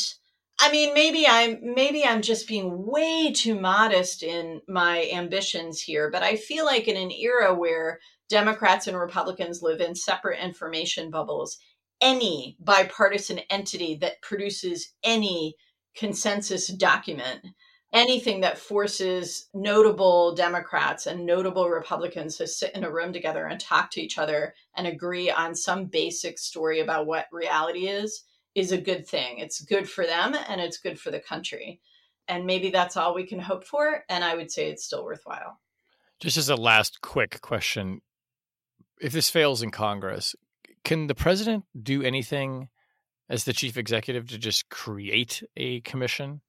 [0.59, 6.09] I mean, maybe I'm maybe I'm just being way too modest in my ambitions here,
[6.11, 11.09] but I feel like in an era where Democrats and Republicans live in separate information
[11.09, 11.57] bubbles,
[12.01, 15.55] any bipartisan entity that produces any
[15.95, 17.45] consensus document
[17.93, 23.59] anything that forces notable Democrats and notable Republicans to sit in a room together and
[23.59, 28.23] talk to each other and agree on some basic story about what reality is
[28.55, 29.37] is a good thing.
[29.37, 31.79] It's good for them and it's good for the country.
[32.27, 34.03] And maybe that's all we can hope for.
[34.09, 35.59] And I would say it's still worthwhile.
[36.19, 38.01] Just as a last quick question
[39.01, 40.33] if this fails in Congress,
[40.85, 42.69] can the president do anything
[43.29, 46.41] as the chief executive to just create a commission?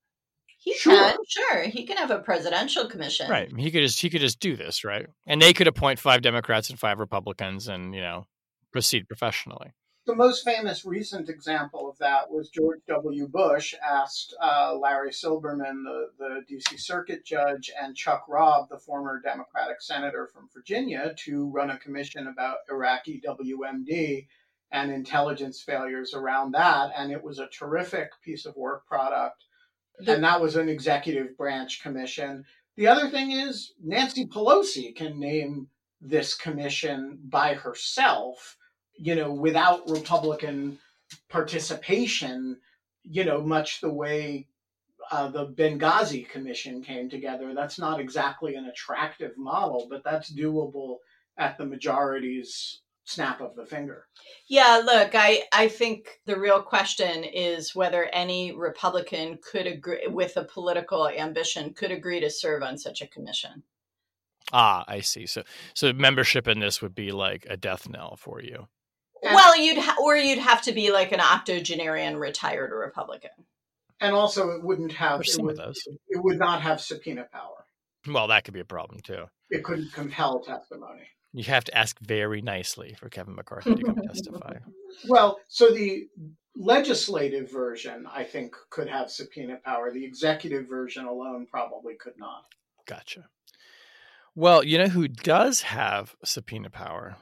[0.64, 0.94] He sure.
[0.94, 1.62] can, sure.
[1.64, 3.28] He can have a presidential commission.
[3.28, 3.52] Right.
[3.54, 5.06] He could just he could just do this, right?
[5.26, 8.26] And they could appoint five Democrats and five Republicans and, you know,
[8.72, 9.72] proceed professionally.
[10.06, 13.28] The most famous recent example of that was George W.
[13.28, 19.20] Bush asked uh, Larry Silberman, the, the DC Circuit judge, and Chuck Robb, the former
[19.20, 24.26] Democratic senator from Virginia, to run a commission about Iraqi WMD
[24.72, 26.90] and intelligence failures around that.
[26.96, 29.44] And it was a terrific piece of work product
[29.98, 32.44] the, and that was an executive branch commission.
[32.76, 35.68] The other thing is Nancy Pelosi can name
[36.00, 38.56] this commission by herself,
[38.96, 40.78] you know, without Republican
[41.28, 42.58] participation,
[43.04, 44.46] you know, much the way
[45.10, 47.54] uh, the Benghazi Commission came together.
[47.54, 50.96] That's not exactly an attractive model, but that's doable
[51.36, 54.06] at the majority's snap of the finger.
[54.48, 60.36] Yeah, look, I, I think the real question is whether any Republican could agree with
[60.36, 63.62] a political ambition could agree to serve on such a commission.
[64.52, 65.26] Ah, I see.
[65.26, 65.42] So
[65.74, 68.68] so membership in this would be like a death knell for you.
[69.22, 73.30] well, you'd ha- or you'd have to be like an octogenarian retired Republican.
[74.00, 75.80] And also, it wouldn't have it some would, of those.
[76.08, 77.64] it would not have subpoena power.
[78.06, 79.24] Well, that could be a problem too.
[79.48, 81.08] It couldn't compel testimony.
[81.36, 84.58] You have to ask very nicely for Kevin McCarthy to come testify.
[85.08, 86.06] Well, so the
[86.54, 89.90] legislative version, I think, could have subpoena power.
[89.90, 92.44] The executive version alone probably could not.
[92.86, 93.24] Gotcha.
[94.36, 97.16] Well, you know who does have subpoena power?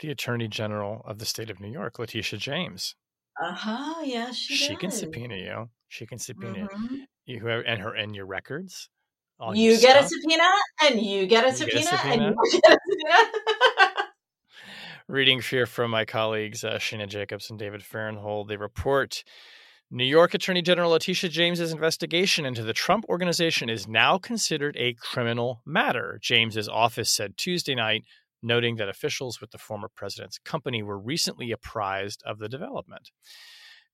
[0.00, 2.94] The Attorney General of the state of New York, Letitia James.
[3.38, 4.00] Uh huh.
[4.02, 5.68] Yeah, she, She can subpoena you.
[5.88, 7.06] She can subpoena Mhm.
[7.26, 8.88] you whoever and her and your records.
[9.40, 10.48] All You get a subpoena,
[10.84, 12.26] and you get a You get a subpoena, subpoena.
[12.26, 14.04] and you get a subpoena.
[15.06, 19.24] Reading here from my colleagues uh, Shayna Jacobs and David Fahrenthold, they report
[19.90, 24.92] New York Attorney General Letitia James's investigation into the Trump organization is now considered a
[24.94, 26.18] criminal matter.
[26.20, 28.04] James's office said Tuesday night,
[28.42, 33.10] noting that officials with the former president's company were recently apprised of the development.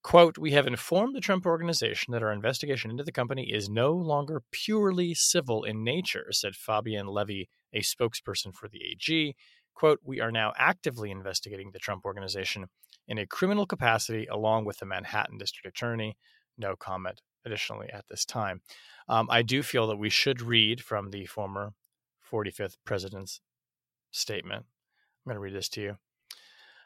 [0.04, 3.90] Quote, we have informed the Trump organization that our investigation into the company is no
[3.92, 9.34] longer purely civil in nature, said Fabien Levy, a spokesperson for the AG.
[9.74, 12.66] Quote, we are now actively investigating the Trump organization
[13.08, 16.18] in a criminal capacity along with the Manhattan district attorney.
[16.58, 18.60] No comment additionally at this time.
[19.08, 21.72] Um, I do feel that we should read from the former
[22.30, 23.40] 45th president's
[24.10, 24.66] statement.
[25.24, 25.96] I'm going to read this to you.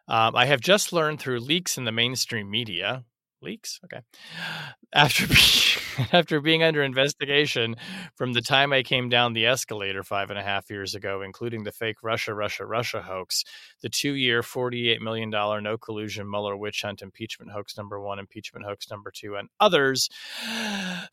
[0.08, 3.04] Um, I have just learned through leaks in the mainstream media.
[3.42, 3.80] Leaks?
[3.84, 4.00] Okay.
[4.92, 7.76] After being, after being under investigation
[8.16, 11.64] from the time I came down the escalator five and a half years ago, including
[11.64, 13.44] the fake Russia, Russia, Russia hoax,
[13.82, 18.66] the two year, $48 million no collusion Mueller witch hunt impeachment hoax number one, impeachment
[18.66, 20.08] hoax number two, and others,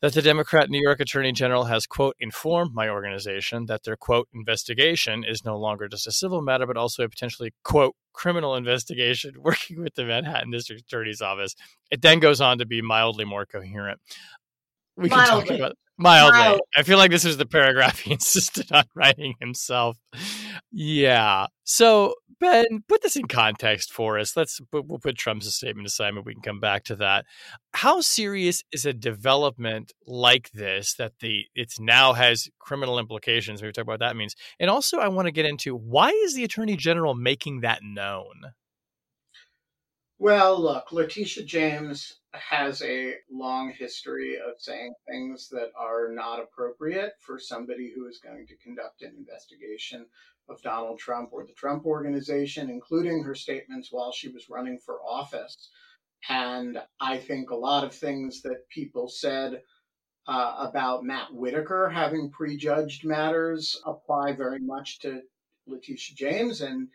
[0.00, 4.28] that the Democrat New York Attorney General has, quote, informed my organization that their, quote,
[4.34, 9.34] investigation is no longer just a civil matter, but also a potentially, quote, criminal investigation
[9.40, 11.54] working with the Manhattan District Attorney's Office.
[11.90, 14.00] It then goes on to be mildly more coherent.
[14.96, 15.58] We can talk Mildly.
[15.58, 16.38] about mildly.
[16.38, 16.60] Mild.
[16.76, 19.98] I feel like this is the paragraph he insisted on writing himself.
[20.72, 21.46] Yeah.
[21.64, 24.36] So Ben, put this in context for us.
[24.36, 27.24] Let's we'll put Trump's statement aside, and we can come back to that.
[27.72, 33.62] How serious is a development like this that the it's now has criminal implications?
[33.62, 36.34] We talk about what that means, and also I want to get into why is
[36.34, 38.52] the attorney general making that known?
[40.18, 47.12] Well, look, Letitia James has a long history of saying things that are not appropriate
[47.20, 50.06] for somebody who is going to conduct an investigation
[50.48, 55.00] of Donald Trump or the Trump organization, including her statements while she was running for
[55.02, 55.70] office.
[56.28, 59.62] And I think a lot of things that people said
[60.26, 65.22] uh, about Matt Whitaker having prejudged matters apply very much to
[65.66, 66.60] Letitia James.
[66.60, 66.88] And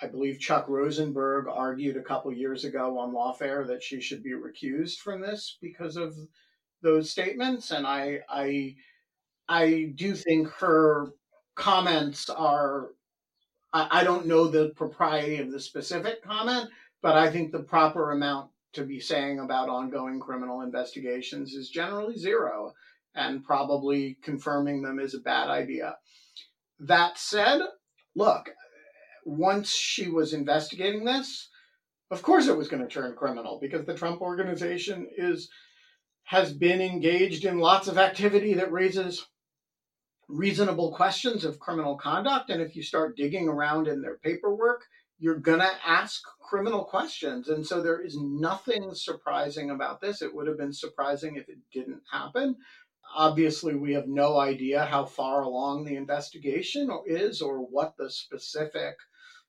[0.00, 4.32] I believe Chuck Rosenberg argued a couple years ago on Lawfare that she should be
[4.32, 6.14] recused from this because of
[6.82, 7.70] those statements.
[7.70, 8.76] And I, I,
[9.48, 11.12] I do think her
[11.54, 12.88] comments are.
[13.72, 16.68] I, I don't know the propriety of the specific comment,
[17.02, 22.18] but I think the proper amount to be saying about ongoing criminal investigations is generally
[22.18, 22.74] zero,
[23.14, 25.96] and probably confirming them is a bad idea.
[26.80, 27.62] That said,
[28.14, 28.50] look,
[29.26, 31.48] once she was investigating this,
[32.10, 35.50] of course it was going to turn criminal because the Trump organization is
[36.24, 39.26] has been engaged in lots of activity that raises
[40.28, 44.82] reasonable questions of criminal conduct and if you start digging around in their paperwork
[45.18, 47.48] you're going to ask criminal questions.
[47.48, 50.22] And so there is nothing surprising about this.
[50.22, 52.56] It would have been surprising if it didn't happen.
[53.16, 58.96] Obviously we have no idea how far along the investigation is or what the specific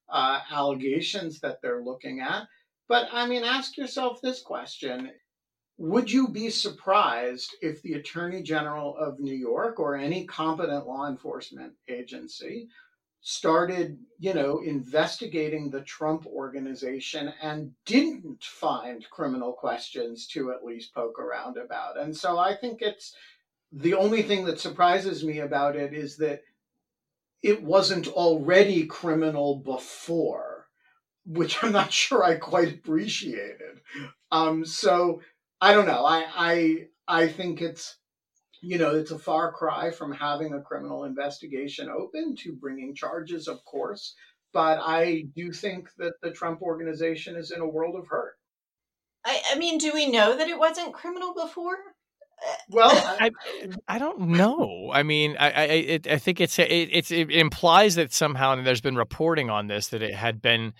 [0.09, 2.47] uh, allegations that they're looking at.
[2.87, 5.11] But I mean, ask yourself this question
[5.77, 11.07] Would you be surprised if the Attorney General of New York or any competent law
[11.07, 12.69] enforcement agency
[13.21, 20.93] started, you know, investigating the Trump organization and didn't find criminal questions to at least
[20.93, 21.99] poke around about?
[21.99, 23.13] And so I think it's
[23.71, 26.41] the only thing that surprises me about it is that
[27.41, 30.67] it wasn't already criminal before,
[31.25, 33.81] which I'm not sure I quite appreciated.
[34.31, 35.21] Um, so
[35.61, 36.05] I don't know.
[36.05, 37.97] I I I think it's
[38.61, 43.47] you know it's a far cry from having a criminal investigation open to bringing charges,
[43.47, 44.15] of course.
[44.53, 48.35] but I do think that the Trump organization is in a world of hurt.
[49.23, 51.77] I, I mean, do we know that it wasn't criminal before?
[52.69, 53.31] Well, I,
[53.87, 54.91] I don't know.
[54.93, 58.65] I mean, I I, it, I think it's it, it's it implies that somehow, and
[58.65, 60.73] there's been reporting on this that it had been,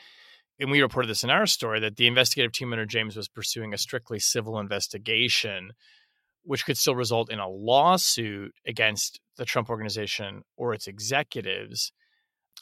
[0.60, 3.74] and we reported this in our story that the investigative team under James was pursuing
[3.74, 5.72] a strictly civil investigation,
[6.44, 11.92] which could still result in a lawsuit against the Trump organization or its executives.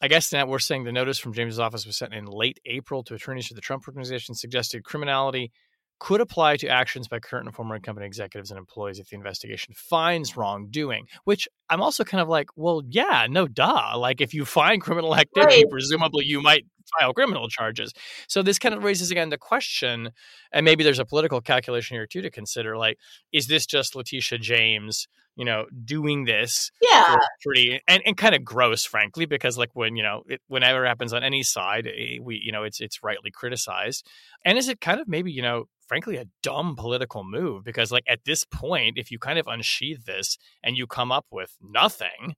[0.02, 3.02] I guess now we're saying the notice from James's office was sent in late April
[3.04, 5.54] to attorneys for the Trump organization, suggested criminality
[6.00, 9.74] could apply to actions by current and former company executives and employees if the investigation
[9.76, 11.08] finds wrongdoing.
[11.24, 13.98] Which I'm also kind of like, well, yeah, no, duh.
[13.98, 15.70] Like if you find criminal activity, Right.
[15.70, 16.66] presumably you might
[17.00, 17.94] file criminal charges.
[18.28, 20.12] So this kind of raises again the question,
[20.52, 22.78] and maybe there's a political calculation here too to consider.
[22.78, 22.98] Like,
[23.32, 25.08] is this just Letitia James?
[25.38, 27.18] You know, doing this Yeah.
[27.44, 30.88] pretty and, and kind of gross, frankly, because like when you know it, whenever it
[30.88, 34.08] happens on any side, eh, we you know it's it's rightly criticized.
[34.46, 38.06] And is it kind of maybe you know frankly a dumb political move because like
[38.08, 42.36] at this point, if you kind of unsheath this and you come up with nothing,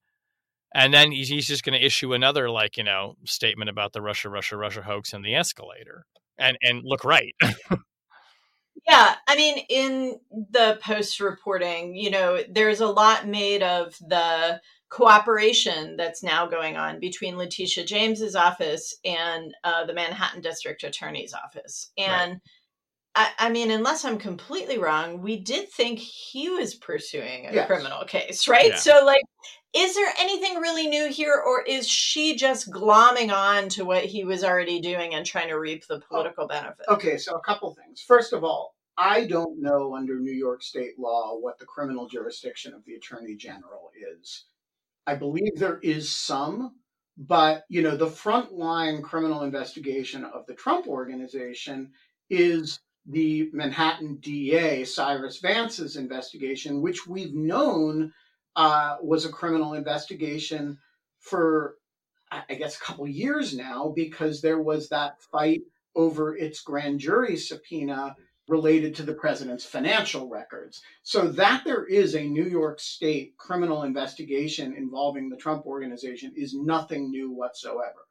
[0.74, 4.30] and then he's, just going to issue another like you know statement about the Russia
[4.30, 6.06] Russia Russia hoax and the escalator
[6.38, 7.36] and and look right.
[8.88, 14.62] Yeah, I mean, in the post reporting, you know, there's a lot made of the
[14.90, 21.34] cooperation that's now going on between Letitia James's office and uh, the Manhattan District Attorney's
[21.34, 21.92] office.
[21.98, 22.40] And
[23.18, 27.66] I, I mean, unless I'm completely wrong, we did think he was pursuing a Yes.
[27.66, 28.70] criminal case, right?
[28.70, 28.76] Yeah.
[28.76, 29.24] So, like,
[29.74, 34.24] is there anything really new here, or is she just glomming on to what he
[34.24, 36.86] was already doing and trying to reap the oh, political benefit?
[36.90, 38.02] Okay, so a couple things.
[38.02, 42.76] First of all, I don't know under New York state law what the criminal jurisdiction
[42.76, 43.90] of the Attorney General
[44.22, 44.46] is.
[45.08, 46.76] I believe there is some,
[47.18, 51.94] but you know, the frontline criminal investigation of the Trump organization
[52.30, 58.14] is the Manhattan DA Cyrus Vance's investigation, which we've known
[58.56, 60.78] uh, was a criminal investigation
[61.20, 61.76] for,
[62.32, 65.62] I guess, a couple years now, because there was that fight
[65.96, 68.16] over its grand jury subpoena
[68.48, 70.82] related to the president's financial records.
[71.04, 76.54] So that there is a New York State criminal investigation involving the Trump organization is
[76.54, 78.06] nothing new whatsoever.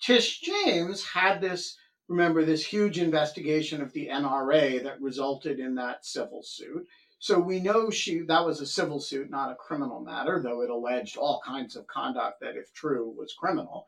[0.00, 1.76] Tish James had this,
[2.12, 6.86] remember, this huge investigation of the NRA that resulted in that civil suit.
[7.18, 10.70] So we know she that was a civil suit, not a criminal matter, though it
[10.70, 13.86] alleged all kinds of conduct that, if true, was criminal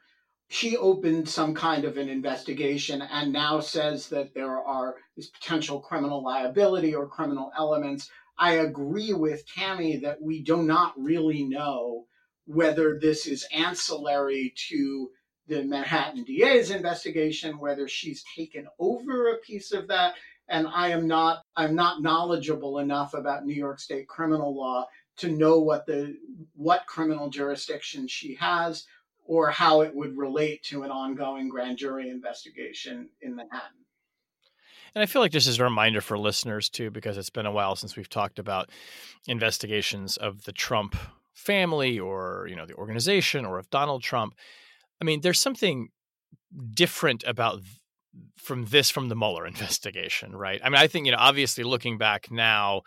[0.49, 5.81] she opened some kind of an investigation and now says that there are this potential
[5.81, 8.11] criminal liability or criminal elements.
[8.39, 12.07] I agree with Tammy that we do not really know
[12.47, 15.11] whether this is ancillary to
[15.47, 20.15] the Manhattan DA's investigation, whether she's taken over a piece of that.
[20.49, 24.87] And I am not I'm not knowledgeable enough about New York State criminal law
[25.17, 26.17] to know what the
[26.55, 28.85] what criminal jurisdiction she has
[29.25, 33.85] or how it would relate to an ongoing grand jury investigation in Manhattan.
[34.95, 37.53] And I feel like just as a reminder for listeners too, because it's been a
[37.53, 38.71] while since we've talked about
[39.27, 40.95] investigations of the Trump
[41.33, 44.35] family or you know the organization or of Donald Trump.
[45.01, 45.89] I mean, there's something
[46.75, 47.61] different about
[48.37, 50.61] from this from the Mueller investigation, right?
[50.63, 52.83] I mean, I think you know, obviously looking back now,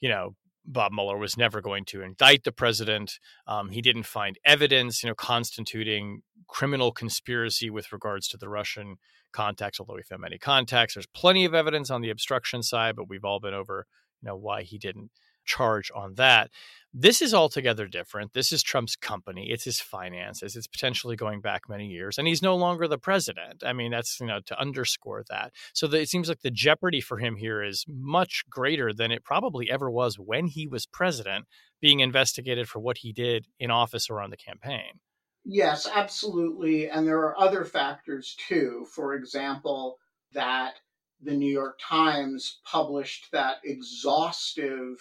[0.00, 0.34] you know,
[0.66, 3.18] Bob Mueller was never going to indict the president.
[3.46, 8.96] Um, he didn't find evidence, you know, constituting criminal conspiracy with regards to the Russian
[9.32, 10.94] contacts, although he found many contacts.
[10.94, 13.86] There's plenty of evidence on the obstruction side, but we've all been over,
[14.22, 15.10] you know, why he didn't
[15.44, 16.50] charge on that.
[16.96, 18.34] This is altogether different.
[18.34, 19.50] This is Trump's company.
[19.50, 20.54] It's his finances.
[20.54, 23.64] It's potentially going back many years, and he's no longer the president.
[23.66, 25.52] I mean, that's you know to underscore that.
[25.72, 29.68] So it seems like the jeopardy for him here is much greater than it probably
[29.70, 31.46] ever was when he was president,
[31.80, 35.00] being investigated for what he did in office or on the campaign.
[35.44, 36.88] Yes, absolutely.
[36.88, 38.86] And there are other factors too.
[38.94, 39.98] For example,
[40.32, 40.74] that
[41.20, 44.96] the New York Times published that exhaustive,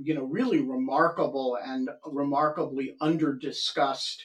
[0.00, 4.24] you know, really remarkable and remarkably under discussed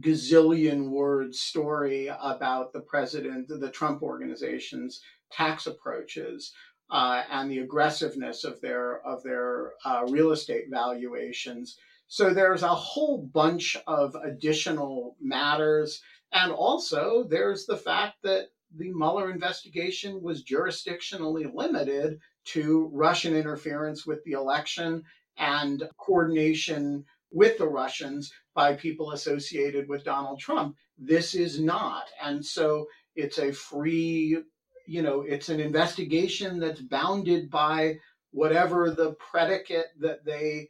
[0.00, 5.00] gazillion word story about the president, the Trump organization's
[5.32, 6.52] tax approaches.
[6.90, 11.76] Uh, and the aggressiveness of their of their uh, real estate valuations.
[12.06, 16.00] So there's a whole bunch of additional matters,
[16.32, 18.46] and also there's the fact that
[18.76, 25.04] the Mueller investigation was jurisdictionally limited to Russian interference with the election
[25.36, 30.76] and coordination with the Russians by people associated with Donald Trump.
[31.00, 32.06] this is not.
[32.20, 34.42] And so it's a free,
[34.86, 37.98] you know, it's an investigation that's bounded by
[38.32, 40.68] whatever the predicate that they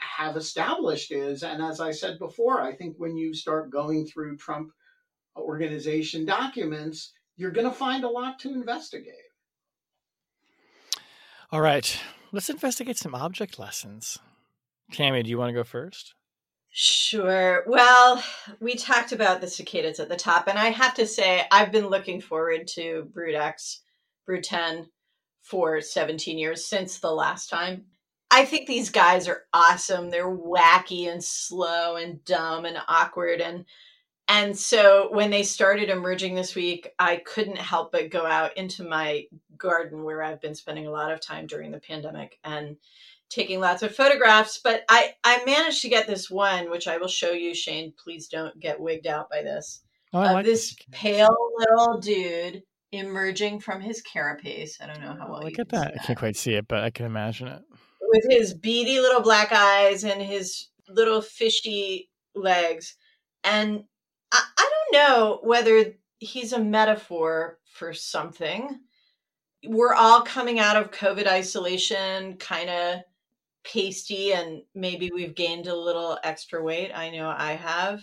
[0.00, 1.44] have established is.
[1.44, 4.72] And as I said before, I think when you start going through Trump
[5.36, 9.14] organization documents, you're going to find a lot to investigate.
[11.50, 11.98] All right,
[12.30, 14.18] let's investigate some object lessons.
[14.92, 16.14] Tammy, do you want to go first?
[16.70, 17.64] Sure.
[17.66, 18.22] Well,
[18.60, 21.88] we talked about the cicadas at the top, and I have to say, I've been
[21.88, 23.80] looking forward to Brood X,
[24.26, 24.86] Brood 10
[25.42, 27.86] for 17 years since the last time.
[28.30, 30.10] I think these guys are awesome.
[30.10, 33.64] They're wacky and slow and dumb and awkward and
[34.28, 38.84] and so when they started emerging this week, I couldn't help but go out into
[38.84, 39.24] my
[39.56, 42.76] garden where I've been spending a lot of time during the pandemic and
[43.30, 44.60] taking lots of photographs.
[44.62, 47.94] But I, I managed to get this one, which I will show you, Shane.
[48.02, 49.80] Please don't get wigged out by this.
[50.12, 52.62] Oh, of like this pale little dude
[52.92, 54.78] emerging from his carapace.
[54.80, 55.94] I don't know how oh, well Look you at can see that.
[56.00, 57.62] I can't quite see it, but I can imagine it.
[58.02, 62.96] with his beady little black eyes and his little fishy legs.
[63.44, 63.84] And
[64.32, 68.80] I, I don't know whether he's a metaphor for something.
[69.64, 73.00] We're all coming out of COVID isolation, kind of
[73.64, 76.92] pasty, and maybe we've gained a little extra weight.
[76.94, 78.02] I know I have.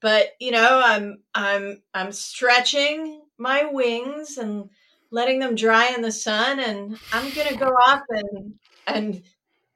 [0.00, 4.68] But you know, I'm I'm I'm stretching my wings and
[5.10, 8.54] letting them dry in the sun, and I'm gonna go off and
[8.86, 9.22] and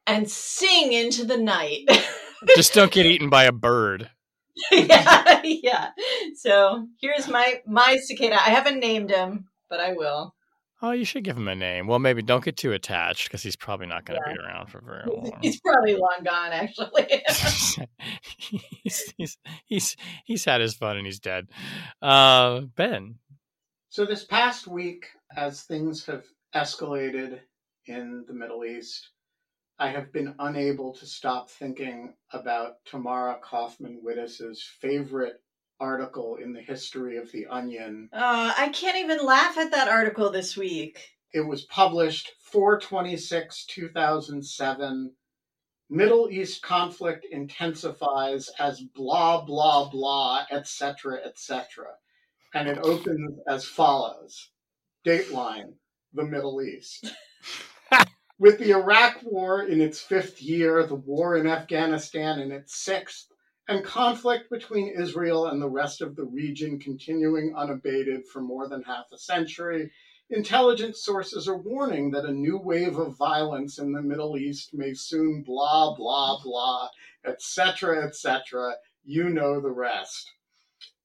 [0.06, 1.88] and sing into the night.
[2.56, 4.10] Just don't get eaten by a bird.
[4.72, 5.90] yeah, yeah.
[6.36, 8.36] So here's my my cicada.
[8.36, 10.34] I haven't named him, but I will.
[10.82, 11.86] Oh, you should give him a name.
[11.86, 14.82] Well, maybe don't get too attached because he's probably not going to be around for
[14.82, 15.38] very long.
[15.40, 17.22] He's probably long gone, actually.
[18.36, 19.96] he's, he's he's
[20.26, 21.48] he's had his fun and he's dead.
[22.02, 23.16] Uh, ben,
[23.88, 27.40] So, this past week, as things have escalated
[27.86, 29.08] in the Middle East,
[29.78, 35.42] I have been unable to stop thinking about Tamara Cofman Wittes's favorite
[35.78, 38.08] article in the history of The Onion.
[38.12, 41.10] uh, I can't even laugh at that article this week.
[41.34, 45.12] It was published 426 2007.
[45.90, 51.88] Middle East conflict intensifies as blah, blah, blah, etc., etc.
[52.54, 54.50] And it opens as follows
[55.04, 55.74] Dateline,
[56.14, 57.12] the Middle East.
[58.38, 63.28] With the Iraq War in its fifth year, the war in Afghanistan in its sixth,
[63.66, 68.82] and conflict between Israel and the rest of the region continuing unabated for more than
[68.82, 69.90] half a century,
[70.28, 74.92] intelligence sources are warning that a new wave of violence in the Middle East may
[74.92, 76.90] soon blah, blah, blah,
[77.24, 78.74] etc., etc.
[79.02, 80.30] You know the rest.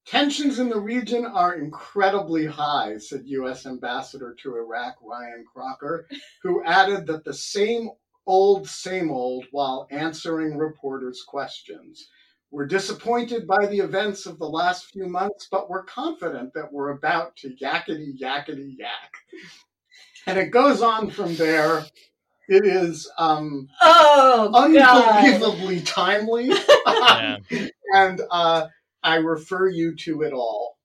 [0.06, 3.66] Tensions in the region are incredibly high, said U.S.
[3.66, 6.08] Ambassador to Iraq Ryan Crocker,
[6.44, 7.90] who added that the same
[8.26, 12.08] old, same old while answering reporters' questions.
[12.50, 16.90] We're disappointed by the events of the last few months, but we're confident that we're
[16.90, 19.14] about to yakety yakety yak.
[20.28, 21.86] And it goes on from there.
[22.50, 25.24] It is um, Oh, God.
[25.24, 26.52] unbelievably timely,
[26.88, 27.38] yeah.
[27.96, 28.68] and uh,
[29.04, 30.78] I refer you to it all.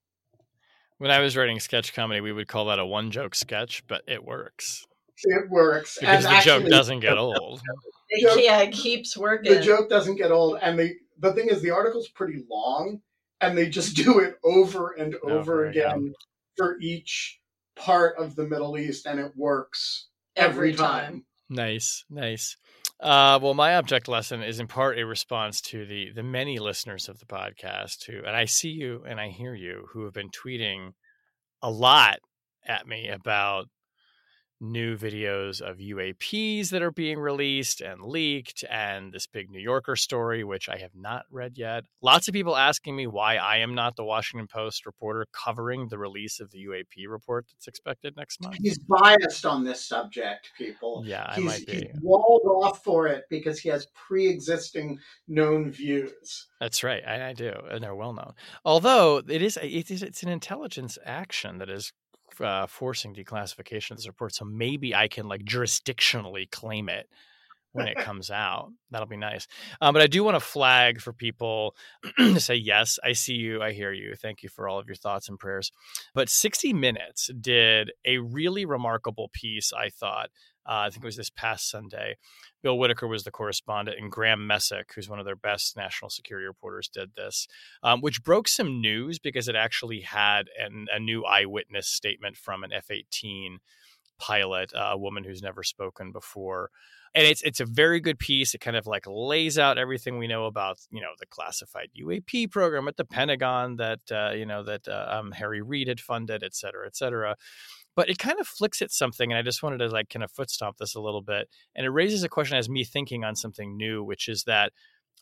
[0.97, 4.01] when I was writing sketch comedy, we would call that a one joke sketch, but
[4.07, 4.85] it works
[5.23, 7.61] It works, because and the joke doesn't get old.
[8.19, 9.53] joke- yeah, it keeps working.
[9.53, 13.01] the joke doesn't get old and the the thing is the article's pretty long
[13.41, 15.85] and they just do it over and over, Over again.
[15.91, 16.13] again
[16.57, 17.39] for each
[17.75, 21.03] part of the middle east and it works every, Every time.
[21.13, 21.25] time.
[21.49, 22.57] Nice, nice.
[22.99, 27.07] Uh, well, my object lesson is in part a response to the the many listeners
[27.07, 30.31] of the podcast who, and I see you and I hear you, who have been
[30.31, 30.93] tweeting
[31.61, 32.19] a lot
[32.65, 33.67] at me about
[34.59, 39.95] new videos of UAPs that are being released and leaked, and this big New Yorker
[39.95, 41.85] story, which I have not read yet.
[42.01, 45.97] Lots of people asking me why I am not the Washington Post reporter covering the
[45.97, 48.57] release of the UAP report that's expected next month.
[48.61, 51.73] he's biased on this subject people Yeah, I he's, might be.
[51.73, 57.33] he's walled off for it because he has pre-existing known views That's right, I, I
[57.33, 58.33] do, and they're well known.
[58.65, 61.91] Although it is, it is, it's an intelligence action that is
[62.41, 64.33] uh, forcing declassification of this report.
[64.35, 67.07] So maybe I can like jurisdictionally claim it
[67.73, 68.71] when it comes out.
[68.91, 69.47] That'll be nice.
[69.81, 71.75] Um, but I do want to flag for people
[72.17, 74.15] to say, yes, I see you, I hear you.
[74.15, 75.71] Thank you for all of your thoughts and prayers.
[76.13, 80.29] But 60 Minutes did a really remarkable piece, I thought.
[80.67, 82.17] Uh, I think it was this past Sunday.
[82.61, 86.45] Bill Whitaker was the correspondent, and Graham Messick, who's one of their best national security
[86.45, 87.47] reporters, did this,
[87.83, 92.63] um, which broke some news because it actually had an, a new eyewitness statement from
[92.63, 93.59] an F 18
[94.19, 96.69] pilot, uh, a woman who's never spoken before.
[97.15, 98.53] And it's it's a very good piece.
[98.53, 102.51] It kind of like lays out everything we know about you know the classified UAP
[102.51, 106.43] program at the Pentagon that uh, you know that uh, um, Harry Reid had funded,
[106.43, 107.35] et cetera, et cetera.
[107.97, 110.31] But it kind of flicks at something, and I just wanted to like kind of
[110.31, 111.49] foot stomp this a little bit.
[111.75, 114.71] And it raises a question as me thinking on something new, which is that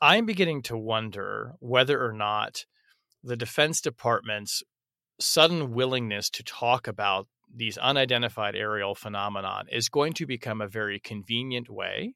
[0.02, 2.66] I'm beginning to wonder whether or not
[3.24, 4.62] the Defense Department's
[5.22, 11.00] sudden willingness to talk about these unidentified aerial phenomenon is going to become a very
[11.00, 12.14] convenient way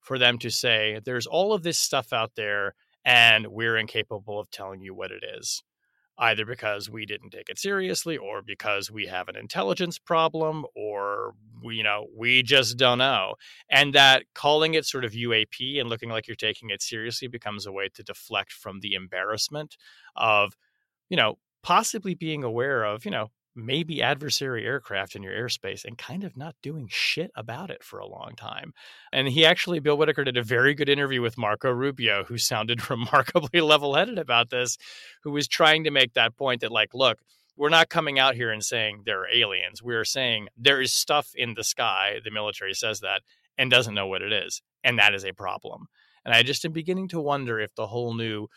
[0.00, 4.50] for them to say there's all of this stuff out there and we're incapable of
[4.50, 5.64] telling you what it is
[6.18, 11.32] either because we didn't take it seriously or because we have an intelligence problem or
[11.62, 13.34] we, you know we just don't know.
[13.70, 17.66] And that calling it sort of UAP and looking like you're taking it seriously becomes
[17.66, 19.76] a way to deflect from the embarrassment
[20.14, 20.56] of
[21.08, 25.96] you know possibly being aware of you know maybe adversary aircraft in your airspace and
[25.96, 28.72] kind of not doing shit about it for a long time.
[29.12, 32.90] And he actually, Bill Whitaker did a very good interview with Marco Rubio, who sounded
[32.90, 34.76] remarkably level headed about this,
[35.22, 37.18] who was trying to make that point that, like, look,
[37.56, 39.82] we're not coming out here and saying there are aliens.
[39.82, 42.20] We are saying there is stuff in the sky.
[42.22, 43.22] The military says that
[43.56, 44.60] and doesn't know what it is.
[44.84, 45.86] And that is a problem.
[46.24, 48.48] And I just am beginning to wonder if the whole new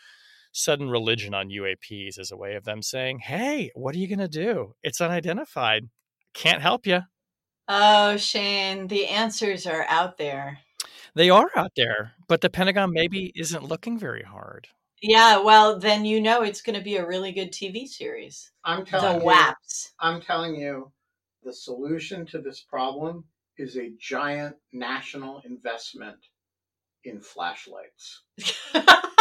[0.52, 4.18] sudden religion on UAPs as a way of them saying, "Hey, what are you going
[4.18, 4.74] to do?
[4.82, 5.88] It's unidentified.
[6.34, 7.00] Can't help you."
[7.68, 10.58] Oh, Shane, the answers are out there.
[11.14, 14.68] They are out there, but the Pentagon maybe isn't looking very hard.
[15.02, 18.52] Yeah, well, then you know it's going to be a really good TV series.
[18.64, 19.92] I'm telling the you, WAPs.
[19.98, 20.92] I'm telling you,
[21.42, 23.24] the solution to this problem
[23.56, 26.18] is a giant national investment
[27.04, 28.22] in flashlights.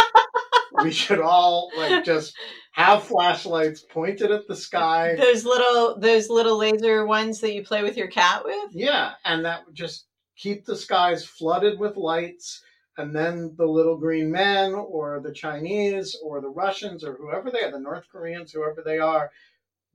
[0.84, 2.36] we should all like just
[2.74, 5.16] have flashlights pointed at the sky.
[5.16, 8.72] Those little those little laser ones that you play with your cat with?
[8.72, 10.06] Yeah, and that would just
[10.38, 12.62] keep the skies flooded with lights
[12.98, 17.64] and then the little green men or the Chinese or the Russians or whoever they
[17.64, 19.32] are, the North Koreans, whoever they are,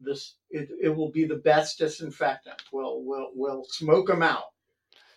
[0.01, 2.63] this it, it will be the best disinfectant.
[2.73, 4.54] We'll we'll we'll smoke them out.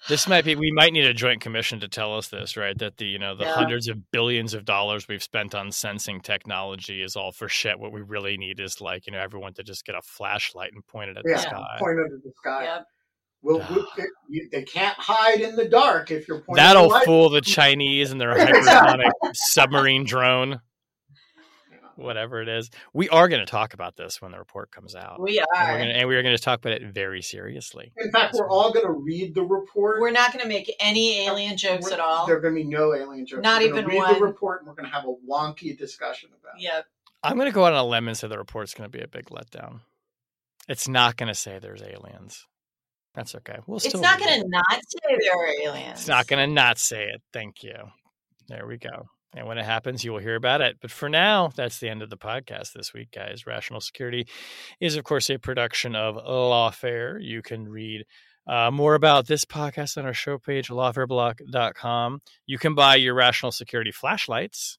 [0.10, 2.78] This might be we might need a joint commission to tell us this, right?
[2.78, 3.56] That the you know the Yeah.
[3.56, 7.78] hundreds of billions of dollars we've spent on sensing technology is all for shit.
[7.80, 10.86] What we really need is like, you know, everyone to just get a flashlight and
[10.88, 11.76] point it at the Yeah, sky.
[11.80, 12.64] point it at the sky.
[12.64, 12.86] Yep.
[13.42, 13.88] We'll, we'll-
[14.30, 16.64] it- they can't hide in the dark if you're pointing.
[16.64, 17.06] That'll the light.
[17.06, 20.60] fool the Chinese and their hypersonic submarine drone,
[21.98, 22.70] whatever it is.
[22.94, 25.22] We are going to talk about this when the report comes out.
[25.22, 25.72] We and are.
[25.74, 27.92] we're gonna, and we are going to talk about it very seriously.
[27.98, 30.00] In fact, we're all going to read the report.
[30.00, 32.26] We're not going to make any alien jokes We're- at all.
[32.28, 33.44] There are going to be no alien jokes.
[33.44, 34.14] Not we're gonna even read one.
[34.14, 36.64] the report, and we're going to have a wonky discussion about it.
[36.64, 36.86] Yep.
[37.24, 39.04] I'm going to go out on a limb and say the report's going to be
[39.04, 39.82] a big letdown.
[40.70, 42.46] It's not going to say there's aliens.
[43.16, 43.58] That's okay.
[43.66, 44.44] We'll It's not going it.
[44.44, 46.00] to not say there are aliens.
[46.00, 47.22] It's not going to not say it.
[47.34, 47.74] Thank you.
[48.48, 49.08] There we go.
[49.36, 50.78] And when it happens, you will hear about it.
[50.82, 53.46] But for now, that's the end of the podcast this week, guys.
[53.46, 54.28] Rational Security
[54.80, 57.22] is, of course, a production of Lawfare.
[57.22, 58.06] You can read
[58.48, 62.22] uh, more about this podcast on our show page, lawfareblog.com.
[62.46, 64.78] You can buy your Rational Security flashlights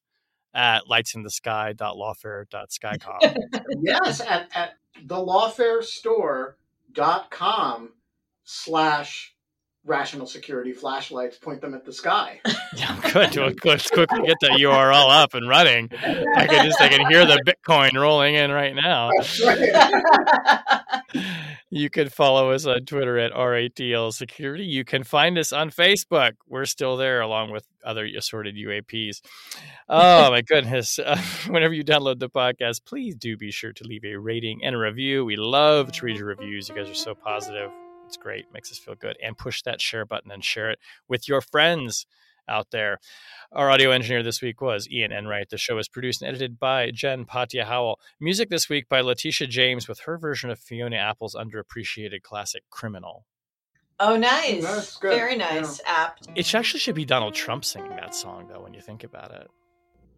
[0.53, 3.35] at lightsinthesky.lawfare.skycom.
[3.83, 4.71] yes, at, at
[5.05, 7.93] thelawfarestore.com
[8.43, 9.35] slash
[9.89, 11.37] rational security flashlights.
[11.37, 12.39] Point them at the sky.
[12.75, 13.35] Yeah, good.
[13.35, 15.89] Well, Let's quickly get that URL up and running.
[16.35, 19.09] I can just I can hear the Bitcoin rolling in right now.
[21.71, 24.65] You can follow us on Twitter at RATL Security.
[24.65, 26.33] You can find us on Facebook.
[26.47, 29.21] We're still there along with other assorted UAPs.
[29.87, 30.99] Oh, my goodness.
[30.99, 31.17] Uh,
[31.47, 34.79] whenever you download the podcast, please do be sure to leave a rating and a
[34.79, 35.25] review.
[35.25, 36.69] We love to read your reviews.
[36.69, 37.71] You guys are so positive.
[38.09, 38.51] It's great.
[38.51, 39.17] Makes us feel good.
[39.23, 42.07] And push that share button and share it with your friends
[42.47, 42.97] out there.
[43.51, 45.51] Our audio engineer this week was Ian Enright.
[45.51, 47.99] The show is produced and edited by Jen Patja Howell.
[48.19, 53.27] Music this week by Letitia James with her version of Fiona Apple's underappreciated classic Criminal.
[53.99, 54.63] oh, nice.
[54.63, 55.79] That's good, Very nice.
[55.85, 56.29] Apt.
[56.33, 59.47] It actually should be Donald Trump singing that song, though, when you think about it.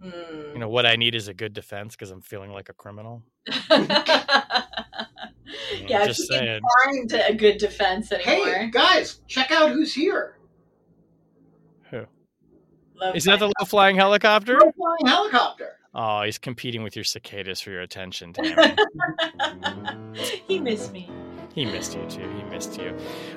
[0.01, 0.53] Hmm.
[0.53, 3.23] You know, what I need is a good defense because I'm feeling like a criminal.
[5.76, 7.10] Mm, yeah, just she can't saying.
[7.12, 8.47] find a good defense anymore.
[8.54, 10.38] hey, guys, check out who's here.
[11.89, 12.06] Who?
[12.95, 14.60] Love Is that the my- low flying helicopter?
[14.60, 15.78] Low flying helicopter.
[15.93, 18.76] Oh, he's competing with your cicadas for your attention, Tammy.
[20.47, 21.10] he missed me.
[21.54, 22.30] he missed you too.
[22.38, 22.95] He missed you.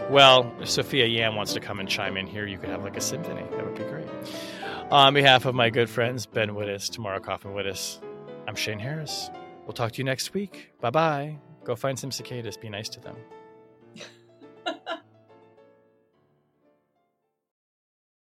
[0.08, 2.96] Well, if Sophia Yam wants to come and chime in here, you could have like
[2.96, 3.42] a symphony.
[3.50, 4.06] That would be great.
[4.92, 8.00] On behalf of my good friends Ben Wittes, Tamara Cofman Wittes,
[8.46, 9.30] I'm Shane Harris.
[9.64, 10.70] We'll talk to you next week.
[10.80, 11.38] Bye bye.
[11.64, 12.56] Go find some cicadas.
[12.56, 13.16] Be nice to them.